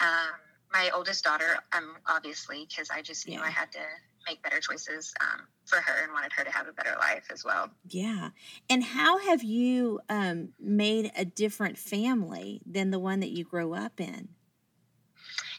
Um, 0.00 0.34
my 0.72 0.90
oldest 0.94 1.24
daughter, 1.24 1.56
um, 1.72 1.96
obviously, 2.06 2.66
because 2.68 2.90
I 2.90 3.00
just 3.00 3.28
knew 3.28 3.38
yeah. 3.38 3.44
I 3.44 3.50
had 3.50 3.70
to 3.72 3.78
make 4.26 4.42
better 4.42 4.60
choices 4.60 5.14
um, 5.20 5.46
for 5.66 5.76
her 5.76 6.02
and 6.02 6.12
wanted 6.12 6.32
her 6.32 6.44
to 6.44 6.50
have 6.50 6.66
a 6.66 6.72
better 6.72 6.96
life 6.98 7.28
as 7.30 7.44
well. 7.44 7.70
Yeah. 7.88 8.30
And 8.68 8.82
how 8.82 9.18
have 9.18 9.42
you 9.42 10.00
um, 10.08 10.50
made 10.58 11.12
a 11.16 11.24
different 11.24 11.78
family 11.78 12.60
than 12.66 12.90
the 12.90 12.98
one 12.98 13.20
that 13.20 13.30
you 13.30 13.44
grew 13.44 13.74
up 13.74 14.00
in? 14.00 14.28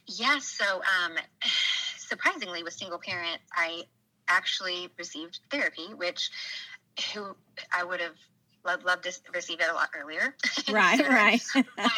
Yeah. 0.08 0.39
So, 0.39 0.65
um, 0.65 1.15
surprisingly, 2.15 2.63
with 2.63 2.73
single 2.73 2.99
parent, 2.99 3.41
I 3.54 3.84
actually 4.28 4.89
received 4.97 5.39
therapy, 5.51 5.93
which 5.93 6.32
who 7.13 7.36
I 7.73 7.84
would 7.84 7.99
have 7.99 8.15
loved, 8.65 8.86
loved 8.86 9.04
to 9.04 9.12
receive 9.34 9.60
it 9.60 9.67
a 9.69 9.73
lot 9.73 9.89
earlier. 9.95 10.36
Right, 10.71 11.08
right. 11.08 11.41
but, 11.54 11.65
um, 11.78 11.91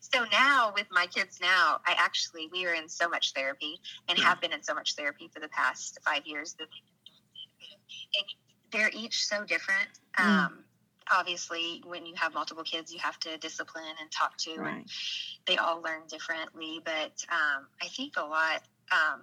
so 0.00 0.24
now 0.30 0.72
with 0.74 0.86
my 0.92 1.06
kids 1.06 1.40
now, 1.40 1.80
I 1.84 1.94
actually 1.98 2.48
we 2.52 2.66
are 2.66 2.74
in 2.74 2.88
so 2.88 3.08
much 3.08 3.32
therapy 3.32 3.80
and 4.08 4.18
have 4.18 4.40
been 4.40 4.52
in 4.52 4.62
so 4.62 4.74
much 4.74 4.94
therapy 4.94 5.28
for 5.32 5.40
the 5.40 5.48
past 5.48 5.98
five 6.04 6.26
years. 6.26 6.54
And 6.60 8.26
they're 8.70 8.90
each 8.92 9.24
so 9.26 9.44
different. 9.44 9.88
Mm. 10.18 10.24
Um, 10.24 10.64
obviously 11.10 11.82
when 11.86 12.06
you 12.06 12.14
have 12.16 12.32
multiple 12.32 12.62
kids 12.62 12.92
you 12.92 12.98
have 12.98 13.18
to 13.18 13.36
discipline 13.38 13.84
and 14.00 14.10
talk 14.10 14.36
to 14.36 14.54
right. 14.56 14.76
and 14.76 14.86
they 15.46 15.56
all 15.56 15.82
learn 15.82 16.02
differently 16.08 16.80
but 16.84 17.24
um, 17.30 17.66
i 17.82 17.88
think 17.88 18.14
a 18.16 18.22
lot 18.22 18.62
um, 18.92 19.22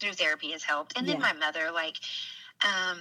through 0.00 0.12
therapy 0.12 0.52
has 0.52 0.62
helped. 0.62 0.96
And 0.96 1.06
then 1.06 1.20
yeah. 1.20 1.32
my 1.32 1.32
mother, 1.34 1.70
like, 1.72 1.96
um, 2.64 2.98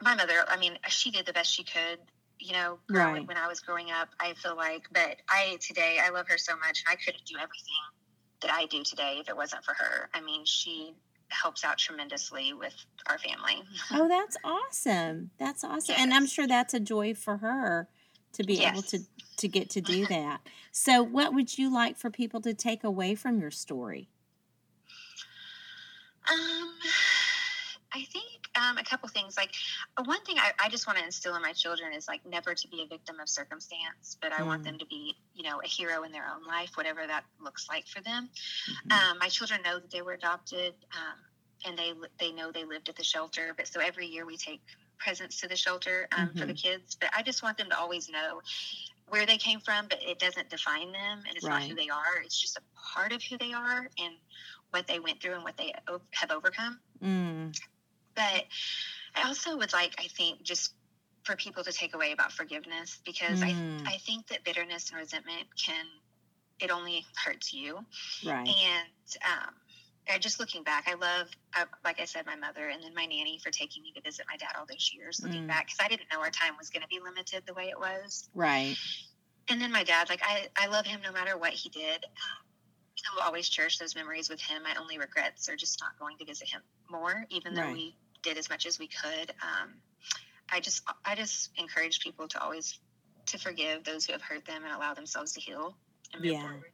my 0.00 0.14
mother, 0.14 0.44
I 0.48 0.56
mean, 0.56 0.78
she 0.88 1.10
did 1.10 1.26
the 1.26 1.32
best 1.32 1.52
she 1.52 1.64
could, 1.64 1.98
you 2.38 2.52
know, 2.52 2.78
right. 2.90 3.26
when 3.26 3.36
I 3.36 3.46
was 3.46 3.60
growing 3.60 3.90
up, 3.90 4.08
I 4.18 4.34
feel 4.34 4.56
like, 4.56 4.84
but 4.92 5.16
I, 5.28 5.58
today, 5.60 5.98
I 6.02 6.10
love 6.10 6.26
her 6.28 6.38
so 6.38 6.56
much. 6.56 6.82
I 6.88 6.96
couldn't 6.96 7.24
do 7.24 7.34
everything 7.36 7.82
that 8.40 8.50
I 8.50 8.66
do 8.66 8.82
today 8.82 9.18
if 9.20 9.28
it 9.28 9.36
wasn't 9.36 9.64
for 9.64 9.74
her. 9.74 10.08
I 10.14 10.20
mean, 10.20 10.44
she 10.44 10.94
helps 11.28 11.64
out 11.64 11.78
tremendously 11.78 12.52
with 12.52 12.74
our 13.08 13.18
family. 13.18 13.62
oh, 13.92 14.08
that's 14.08 14.36
awesome. 14.44 15.30
That's 15.38 15.64
awesome. 15.64 15.94
Yes. 15.94 16.00
And 16.00 16.12
I'm 16.12 16.26
sure 16.26 16.46
that's 16.46 16.74
a 16.74 16.80
joy 16.80 17.14
for 17.14 17.38
her 17.38 17.88
to 18.32 18.44
be 18.44 18.54
yes. 18.54 18.72
able 18.72 18.82
to 18.82 18.98
to 19.38 19.48
get 19.48 19.70
to 19.70 19.80
do 19.80 20.06
that. 20.08 20.40
so, 20.72 21.02
what 21.02 21.32
would 21.34 21.56
you 21.58 21.72
like 21.72 21.96
for 21.96 22.10
people 22.10 22.40
to 22.42 22.54
take 22.54 22.84
away 22.84 23.14
from 23.14 23.40
your 23.40 23.50
story? 23.50 24.08
Um, 26.32 26.72
I 27.94 28.04
think 28.04 28.48
um, 28.56 28.78
a 28.78 28.84
couple 28.84 29.08
things. 29.08 29.36
Like 29.36 29.52
uh, 29.96 30.02
one 30.04 30.22
thing 30.24 30.36
I, 30.38 30.52
I 30.58 30.68
just 30.68 30.86
want 30.86 30.98
to 30.98 31.04
instill 31.04 31.34
in 31.34 31.42
my 31.42 31.52
children 31.52 31.92
is 31.92 32.08
like 32.08 32.20
never 32.26 32.54
to 32.54 32.68
be 32.68 32.82
a 32.82 32.86
victim 32.86 33.20
of 33.20 33.28
circumstance, 33.28 34.16
but 34.20 34.32
I 34.32 34.38
mm. 34.38 34.46
want 34.46 34.64
them 34.64 34.78
to 34.78 34.86
be, 34.86 35.14
you 35.34 35.42
know, 35.42 35.60
a 35.62 35.66
hero 35.66 36.02
in 36.02 36.12
their 36.12 36.24
own 36.24 36.46
life, 36.46 36.70
whatever 36.74 37.06
that 37.06 37.24
looks 37.42 37.68
like 37.68 37.86
for 37.86 38.02
them. 38.02 38.28
Mm-hmm. 38.88 39.10
Um, 39.10 39.18
my 39.18 39.28
children 39.28 39.60
know 39.62 39.78
that 39.78 39.90
they 39.90 40.02
were 40.02 40.12
adopted, 40.12 40.74
um, 40.92 41.18
and 41.66 41.78
they 41.78 41.92
they 42.18 42.32
know 42.32 42.50
they 42.50 42.64
lived 42.64 42.88
at 42.88 42.96
the 42.96 43.04
shelter. 43.04 43.52
But 43.56 43.68
so 43.68 43.80
every 43.80 44.06
year 44.06 44.24
we 44.24 44.36
take 44.36 44.62
presents 44.98 45.40
to 45.40 45.48
the 45.48 45.56
shelter 45.56 46.08
um, 46.16 46.28
mm-hmm. 46.28 46.38
for 46.38 46.46
the 46.46 46.54
mm-hmm. 46.54 46.78
kids. 46.78 46.96
But 46.98 47.10
I 47.16 47.22
just 47.22 47.42
want 47.42 47.58
them 47.58 47.68
to 47.70 47.78
always 47.78 48.08
know 48.08 48.40
where 49.08 49.26
they 49.26 49.36
came 49.36 49.60
from, 49.60 49.86
but 49.90 49.98
it 50.02 50.18
doesn't 50.18 50.48
define 50.48 50.90
them 50.90 51.22
and 51.28 51.36
it's 51.36 51.44
right. 51.44 51.60
not 51.60 51.68
who 51.68 51.74
they 51.74 51.90
are. 51.90 52.22
It's 52.24 52.40
just 52.40 52.56
a 52.56 52.62
part 52.94 53.12
of 53.12 53.22
who 53.22 53.36
they 53.36 53.52
are 53.52 53.90
and 53.98 54.14
what 54.72 54.86
they 54.86 54.98
went 54.98 55.22
through 55.22 55.34
and 55.34 55.44
what 55.44 55.56
they 55.56 55.72
have 56.10 56.30
overcome. 56.30 56.78
Mm. 57.02 57.58
But 58.14 58.44
I 59.14 59.26
also 59.26 59.56
would 59.56 59.72
like, 59.72 59.94
I 59.98 60.08
think, 60.08 60.42
just 60.42 60.74
for 61.24 61.36
people 61.36 61.62
to 61.64 61.72
take 61.72 61.94
away 61.94 62.12
about 62.12 62.32
forgiveness 62.32 62.98
because 63.06 63.40
mm. 63.40 63.86
I, 63.86 63.94
I 63.94 63.98
think 63.98 64.26
that 64.28 64.44
bitterness 64.44 64.90
and 64.90 64.98
resentment 64.98 65.46
can, 65.64 65.84
it 66.60 66.70
only 66.70 67.06
hurts 67.24 67.54
you. 67.54 67.78
Right. 68.26 68.48
And, 68.48 69.16
um, 69.24 69.54
I, 70.12 70.18
just 70.18 70.40
looking 70.40 70.64
back, 70.64 70.88
I 70.88 70.94
love, 70.94 71.28
like 71.84 72.00
I 72.00 72.06
said, 72.06 72.26
my 72.26 72.34
mother 72.34 72.68
and 72.68 72.82
then 72.82 72.92
my 72.92 73.06
nanny 73.06 73.38
for 73.40 73.50
taking 73.50 73.84
me 73.84 73.92
to 73.94 74.00
visit 74.00 74.26
my 74.28 74.36
dad 74.36 74.50
all 74.58 74.66
those 74.68 74.90
years. 74.92 75.20
Looking 75.22 75.44
mm. 75.44 75.48
back, 75.48 75.66
because 75.66 75.78
I 75.80 75.86
didn't 75.86 76.08
know 76.12 76.20
our 76.20 76.30
time 76.30 76.54
was 76.58 76.70
going 76.70 76.82
to 76.82 76.88
be 76.88 76.98
limited 76.98 77.44
the 77.46 77.54
way 77.54 77.68
it 77.68 77.78
was. 77.78 78.28
Right. 78.34 78.74
And 79.48 79.60
then 79.60 79.70
my 79.70 79.84
dad, 79.84 80.08
like 80.08 80.20
I, 80.24 80.48
I 80.56 80.66
love 80.66 80.86
him 80.86 81.00
no 81.04 81.12
matter 81.12 81.38
what 81.38 81.52
he 81.52 81.68
did. 81.68 82.04
I 83.10 83.14
will 83.14 83.22
always 83.22 83.48
cherish 83.48 83.78
those 83.78 83.94
memories 83.94 84.28
with 84.28 84.40
him. 84.40 84.62
My 84.62 84.74
only 84.80 84.98
regrets 84.98 85.48
are 85.48 85.56
just 85.56 85.80
not 85.80 85.98
going 85.98 86.18
to 86.18 86.24
visit 86.24 86.48
him 86.48 86.62
more, 86.90 87.26
even 87.30 87.54
though 87.54 87.62
right. 87.62 87.72
we 87.72 87.96
did 88.22 88.38
as 88.38 88.48
much 88.48 88.66
as 88.66 88.78
we 88.78 88.88
could. 88.88 89.30
Um, 89.42 89.74
I 90.50 90.60
just, 90.60 90.82
I 91.04 91.14
just 91.14 91.50
encourage 91.56 92.00
people 92.00 92.28
to 92.28 92.42
always 92.42 92.78
to 93.26 93.38
forgive 93.38 93.84
those 93.84 94.04
who 94.04 94.12
have 94.12 94.22
hurt 94.22 94.44
them 94.44 94.64
and 94.64 94.72
allow 94.72 94.94
themselves 94.94 95.32
to 95.32 95.40
heal 95.40 95.76
and 96.12 96.22
move 96.22 96.32
yeah. 96.32 96.42
forward. 96.42 96.72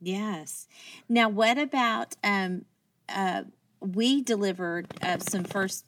Yes. 0.00 0.66
Now, 1.08 1.28
what 1.28 1.58
about 1.58 2.16
um, 2.24 2.64
uh, 3.08 3.44
we 3.80 4.22
delivered 4.22 4.86
uh, 5.02 5.18
some 5.18 5.44
first 5.44 5.84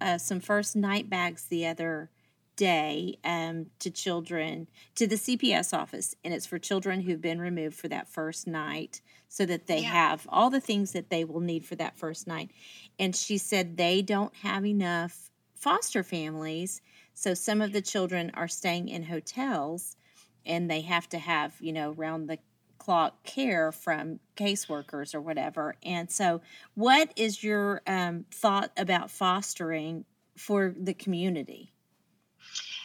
uh, 0.00 0.18
some 0.18 0.40
first 0.40 0.74
night 0.74 1.08
bags 1.08 1.46
the 1.46 1.66
other 1.66 2.10
day 2.56 3.18
um, 3.24 3.66
to 3.78 3.90
children 3.90 4.68
to 4.94 5.06
the 5.06 5.16
CPS 5.16 5.76
office, 5.76 6.14
and 6.24 6.32
it's 6.34 6.46
for 6.46 6.58
children 6.58 7.00
who've 7.00 7.20
been 7.20 7.40
removed 7.40 7.76
for 7.76 7.88
that 7.88 8.08
first 8.08 8.46
night, 8.46 9.00
so 9.28 9.46
that 9.46 9.66
they 9.66 9.80
yeah. 9.80 9.90
have 9.90 10.26
all 10.28 10.50
the 10.50 10.60
things 10.60 10.92
that 10.92 11.10
they 11.10 11.24
will 11.24 11.40
need 11.40 11.64
for 11.64 11.74
that 11.76 11.96
first 11.96 12.26
night. 12.26 12.50
And 12.98 13.16
she 13.16 13.38
said 13.38 13.76
they 13.76 14.02
don't 14.02 14.34
have 14.36 14.66
enough 14.66 15.30
foster 15.54 16.02
families, 16.02 16.80
so 17.14 17.34
some 17.34 17.60
of 17.60 17.72
the 17.72 17.82
children 17.82 18.30
are 18.34 18.48
staying 18.48 18.88
in 18.88 19.04
hotels, 19.04 19.96
and 20.44 20.70
they 20.70 20.82
have 20.82 21.08
to 21.10 21.18
have 21.18 21.54
you 21.60 21.72
know 21.72 21.92
round 21.92 22.28
the 22.28 22.38
clock 22.82 23.22
care 23.22 23.70
from 23.70 24.18
caseworkers 24.36 25.14
or 25.14 25.20
whatever. 25.20 25.76
And 25.84 26.10
so, 26.10 26.40
what 26.74 27.12
is 27.14 27.42
your 27.42 27.80
um, 27.86 28.24
thought 28.32 28.72
about 28.76 29.08
fostering 29.08 30.04
for 30.36 30.74
the 30.76 30.94
community? 30.94 31.71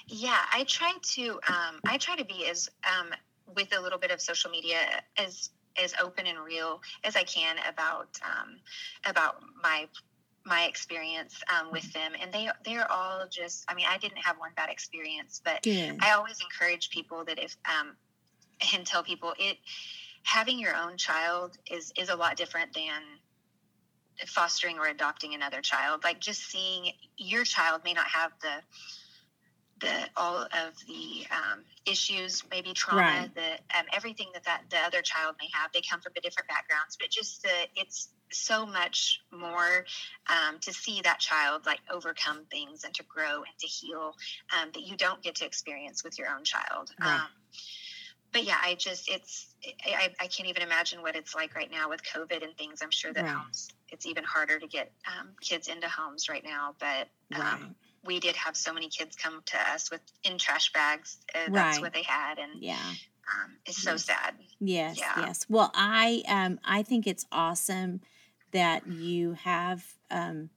Yeah, 0.08 0.40
I 0.54 0.64
try 0.64 0.94
to 1.02 1.32
um, 1.48 1.82
I 1.86 1.98
try 1.98 2.16
to 2.16 2.26
be 2.26 2.48
as 2.50 2.70
um, 2.86 3.10
with 3.56 3.76
a 3.78 3.82
little 3.82 4.00
bit 4.00 4.12
of 4.12 4.22
social 4.22 4.50
media 4.50 4.80
as 5.18 5.50
as 5.82 5.94
open 6.02 6.26
and 6.28 6.40
real 6.40 6.82
as 7.04 7.16
I 7.16 7.24
can 7.24 7.58
about 7.68 8.18
um, 8.24 8.58
about 9.06 9.42
my 9.62 9.88
my 10.48 10.64
experience 10.64 11.36
um, 11.54 11.72
with 11.72 11.92
them 11.94 12.14
and 12.22 12.32
they 12.32 12.48
they're 12.64 12.90
all 12.90 13.26
just 13.30 13.66
i 13.68 13.74
mean 13.74 13.86
i 13.90 13.98
didn't 13.98 14.18
have 14.18 14.38
one 14.40 14.52
bad 14.56 14.70
experience 14.70 15.42
but 15.44 15.62
Good. 15.64 15.98
i 16.00 16.12
always 16.12 16.40
encourage 16.40 16.90
people 16.90 17.26
that 17.26 17.38
if 17.38 17.58
um, 17.68 17.98
and 18.74 18.86
tell 18.86 19.04
people 19.04 19.34
it 19.38 19.58
having 20.24 20.58
your 20.58 20.76
own 20.76 20.96
child 20.98 21.58
is 21.70 21.92
is 21.98 22.10
a 22.10 22.16
lot 22.16 22.38
different 22.38 22.74
than 22.74 23.02
fostering 24.26 24.80
or 24.80 24.88
adopting 24.88 25.34
another 25.34 25.62
child 25.62 26.04
like 26.04 26.20
just 26.20 26.50
seeing 26.50 26.94
your 27.18 27.44
child 27.44 27.82
may 27.84 27.94
not 27.94 28.08
have 28.08 28.32
the 28.42 28.54
the 29.80 30.10
all 30.16 30.44
of 30.44 30.74
the 30.88 31.26
um, 31.32 31.64
issues, 31.86 32.44
maybe 32.50 32.74
trauma, 32.74 33.02
right. 33.02 33.36
the 33.36 33.78
um, 33.78 33.86
everything 33.94 34.28
that, 34.34 34.44
that 34.46 34.64
the 34.70 34.78
other 34.78 35.02
child 35.02 35.36
may 35.40 35.48
have. 35.54 35.72
They 35.74 35.82
come 35.82 36.02
from 36.02 36.14
a 36.18 36.22
different 36.22 36.48
backgrounds, 36.48 36.98
but 37.00 37.10
just 37.10 37.44
the 37.44 37.50
it's 37.76 38.10
so 38.32 38.66
much 38.66 39.22
more 39.32 39.86
um, 40.28 40.60
to 40.60 40.74
see 40.74 41.02
that 41.02 41.20
child 41.20 41.66
like 41.66 41.80
overcome 41.92 42.42
things 42.52 42.84
and 42.84 42.94
to 42.96 43.04
grow 43.04 43.38
and 43.38 43.58
to 43.60 43.68
heal 43.68 44.14
um, 44.60 44.70
that 44.74 44.82
you 44.82 44.98
don't 44.98 45.22
get 45.22 45.36
to 45.36 45.46
experience 45.46 46.04
with 46.04 46.18
your 46.18 46.30
own 46.30 46.44
child. 46.44 46.92
Right. 47.00 47.16
Um, 47.16 47.28
but 48.34 48.44
yeah, 48.44 48.58
I 48.62 48.76
just 48.76 49.10
it's 49.10 49.54
I, 49.86 50.10
I 50.20 50.28
can't 50.28 50.50
even 50.50 50.62
imagine 50.62 51.02
what 51.02 51.16
it's 51.16 51.34
like 51.34 51.56
right 51.56 51.72
now 51.72 51.90
with 51.90 52.02
COVID 52.04 52.44
and 52.44 52.56
things. 52.58 52.82
I'm 52.82 52.92
sure 52.92 53.14
that 53.14 53.24
right. 53.24 53.32
homes 53.32 53.70
it's 53.90 54.06
even 54.06 54.24
harder 54.24 54.60
to 54.60 54.68
get 54.68 54.92
um, 55.08 55.30
kids 55.42 55.68
into 55.68 55.88
homes 55.88 56.30
right 56.30 56.44
now. 56.44 56.76
But 56.80 57.08
um. 57.40 57.76
We 58.08 58.20
did 58.20 58.36
have 58.36 58.58
so 58.58 58.74
many 58.74 58.90
kids 58.90 59.16
come 59.16 59.42
to 59.46 59.58
us 59.72 59.92
with 59.92 60.02
in 60.24 60.38
trash 60.38 60.72
bags. 60.74 61.18
Uh, 61.36 61.50
that's 61.52 61.78
right. 61.78 61.82
what 61.82 61.94
they 61.94 62.04
had, 62.04 62.40
and 62.40 62.62
yeah. 62.62 62.78
Um, 63.30 63.58
it's 63.66 63.84
so 63.84 63.98
sad. 63.98 64.36
Yes, 64.62 64.98
yeah. 64.98 65.14
yes. 65.18 65.46
Well, 65.50 65.70
I 65.76 66.24
um, 66.30 66.60
I 66.64 66.82
think 66.82 67.06
it's 67.06 67.26
awesome 67.30 68.00
that 68.52 68.88
you 68.88 69.34
have 69.34 69.84
um, 70.10 70.50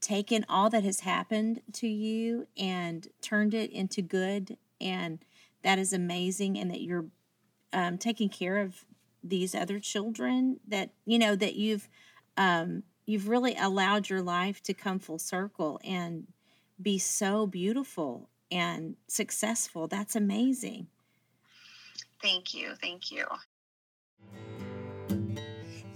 taken 0.00 0.44
all 0.48 0.70
that 0.70 0.84
has 0.84 1.00
happened 1.00 1.62
to 1.72 1.88
you 1.88 2.46
and 2.56 3.08
turned 3.20 3.54
it 3.54 3.70
into 3.70 4.02
good 4.02 4.56
and 4.80 5.24
that 5.62 5.78
is 5.78 5.92
amazing 5.92 6.58
and 6.58 6.70
that 6.70 6.80
you're 6.80 7.06
um, 7.72 7.98
taking 7.98 8.28
care 8.28 8.58
of 8.58 8.84
these 9.22 9.54
other 9.54 9.78
children 9.78 10.58
that 10.66 10.90
you 11.04 11.18
know 11.18 11.36
that 11.36 11.54
you've 11.54 11.88
um, 12.36 12.82
you've 13.04 13.28
really 13.28 13.54
allowed 13.56 14.08
your 14.08 14.22
life 14.22 14.62
to 14.62 14.72
come 14.72 14.98
full 14.98 15.18
circle 15.18 15.78
and 15.84 16.26
be 16.82 16.98
so 16.98 17.46
beautiful 17.46 18.28
and 18.50 18.96
successful. 19.06 19.86
That's 19.86 20.16
amazing. 20.16 20.88
Thank 22.22 22.54
you. 22.54 22.74
Thank 22.80 23.10
you. 23.10 23.24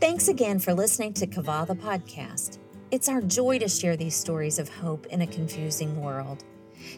Thanks 0.01 0.29
again 0.29 0.59
for 0.59 0.75
listening 0.75 1.15
to 1.15 1.27
Qavah 1.27 1.67
the 1.67 1.75
podcast. 1.75 2.59
It's 2.91 3.09
our 3.09 3.21
joy 3.23 3.59
to 3.59 3.69
share 3.69 3.97
these 3.97 4.15
stories 4.15 4.59
of 4.59 4.69
hope 4.69 5.07
in 5.07 5.23
a 5.23 5.27
confusing 5.27 6.01
world. 6.01 6.45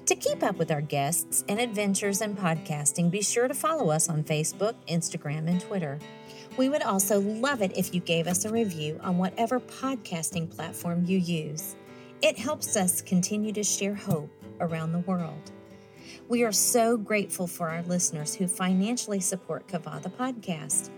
To 0.07 0.16
keep 0.16 0.42
up 0.42 0.57
with 0.57 0.70
our 0.70 0.81
guests 0.81 1.44
and 1.49 1.61
adventures 1.61 2.20
in 2.20 2.35
podcasting, 2.35 3.11
be 3.11 3.22
sure 3.22 3.46
to 3.49 3.55
follow 3.55 3.90
us 3.90 4.09
on 4.09 4.25
Facebook, 4.25 4.75
Instagram, 4.88 5.49
and 5.49 5.61
Twitter. 5.61 5.99
We 6.57 6.68
would 6.68 6.83
also 6.83 7.20
love 7.20 7.62
it 7.62 7.77
if 7.77 7.94
you 7.94 8.01
gave 8.01 8.27
us 8.27 8.44
a 8.44 8.51
review 8.51 8.99
on 9.03 9.18
whatever 9.18 9.61
podcasting 9.61 10.51
platform 10.55 11.05
you 11.05 11.18
use. 11.18 11.77
It 12.22 12.38
helps 12.38 12.76
us 12.76 13.02
continue 13.02 13.52
to 13.52 13.62
share 13.62 13.94
hope 13.94 14.31
around 14.61 14.92
the 14.92 15.00
world. 15.00 15.52
We 16.29 16.44
are 16.44 16.52
so 16.52 16.96
grateful 16.96 17.46
for 17.46 17.68
our 17.68 17.83
listeners 17.83 18.35
who 18.35 18.48
financially 18.48 19.20
support 19.20 19.68
Qavah 19.68 20.02
the 20.02 20.09
podcast. 20.09 20.90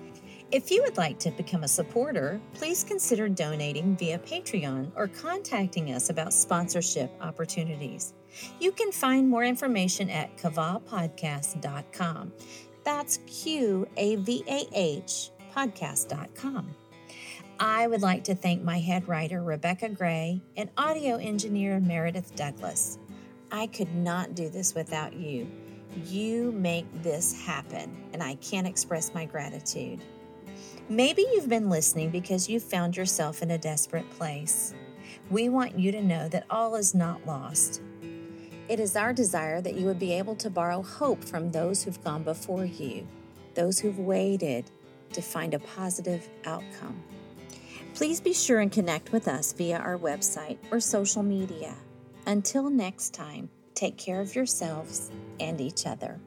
If 0.51 0.71
you 0.71 0.83
would 0.83 0.97
like 0.97 1.19
to 1.19 1.31
become 1.33 1.65
a 1.65 1.69
supporter, 1.69 2.41
please 2.55 2.83
consider 2.83 3.29
donating 3.29 3.97
via 3.97 4.19
Patreon 4.21 4.93
or 4.97 5.09
contacting 5.09 5.93
us 5.93 6.09
about 6.09 6.33
sponsorship 6.33 7.11
opportunities. 7.21 8.15
You 8.59 8.73
can 8.73 8.91
find 8.91 9.29
more 9.29 9.45
information 9.45 10.09
at 10.09 10.35
qavahpodcast.com. 10.39 12.33
That's 12.85 13.19
Q 13.27 13.87
A 13.97 14.17
V 14.17 14.45
A 14.49 14.67
H 14.73 15.31
podcast.com. 15.55 16.75
I 17.61 17.89
would 17.89 18.03
like 18.03 18.23
to 18.25 18.37
thank 18.37 18.63
my 18.63 18.79
head 18.79 19.09
writer, 19.09 19.43
Rebecca 19.43 19.89
Gray, 19.89 20.41
and 20.57 20.71
audio 20.77 21.17
engineer, 21.17 21.81
Meredith 21.81 22.37
Douglas. 22.37 22.99
I 23.51 23.67
could 23.67 23.93
not 23.97 24.37
do 24.37 24.49
this 24.49 24.77
without 24.77 25.13
you. 25.13 25.51
You 26.05 26.53
make 26.53 26.87
this 27.03 27.33
happen, 27.45 28.05
and 28.13 28.23
I 28.23 28.37
can't 28.37 28.69
express 28.69 29.13
my 29.13 29.25
gratitude. 29.25 30.05
Maybe 30.89 31.23
you've 31.33 31.49
been 31.49 31.69
listening 31.69 32.11
because 32.11 32.49
you 32.49 32.61
found 32.61 32.97
yourself 32.97 33.43
in 33.43 33.51
a 33.51 33.59
desperate 33.59 34.09
place. 34.11 34.73
We 35.29 35.49
want 35.49 35.77
you 35.77 35.91
to 35.91 36.01
know 36.01 36.29
that 36.29 36.47
all 36.51 36.77
is 36.77 36.95
not 36.95 37.27
lost. 37.27 37.83
It 38.69 38.79
is 38.79 38.95
our 38.95 39.13
desire 39.13 39.61
that 39.63 39.75
you 39.75 39.85
would 39.87 39.99
be 39.99 40.13
able 40.13 40.37
to 40.37 40.49
borrow 40.49 40.81
hope 40.81 41.25
from 41.25 41.51
those 41.51 41.83
who've 41.83 42.05
gone 42.05 42.23
before 42.23 42.67
you, 42.67 43.09
those 43.55 43.81
who've 43.81 43.99
waited 43.99 44.71
to 45.13 45.23
find 45.23 45.55
a 45.55 45.59
positive 45.59 46.29
outcome. 46.45 47.03
Please 47.99 48.21
be 48.21 48.33
sure 48.33 48.61
and 48.61 48.71
connect 48.71 49.11
with 49.11 49.27
us 49.27 49.53
via 49.53 49.77
our 49.77 49.99
website 49.99 50.57
or 50.71 50.79
social 50.79 51.25
media. 51.25 51.75
Until 52.27 52.71
next 52.71 53.13
time, 53.13 53.51
take 53.75 53.99
care 53.99 54.21
of 54.21 54.37
yourselves 54.37 55.11
and 55.41 55.61
each 55.61 55.85
other. 55.85 56.21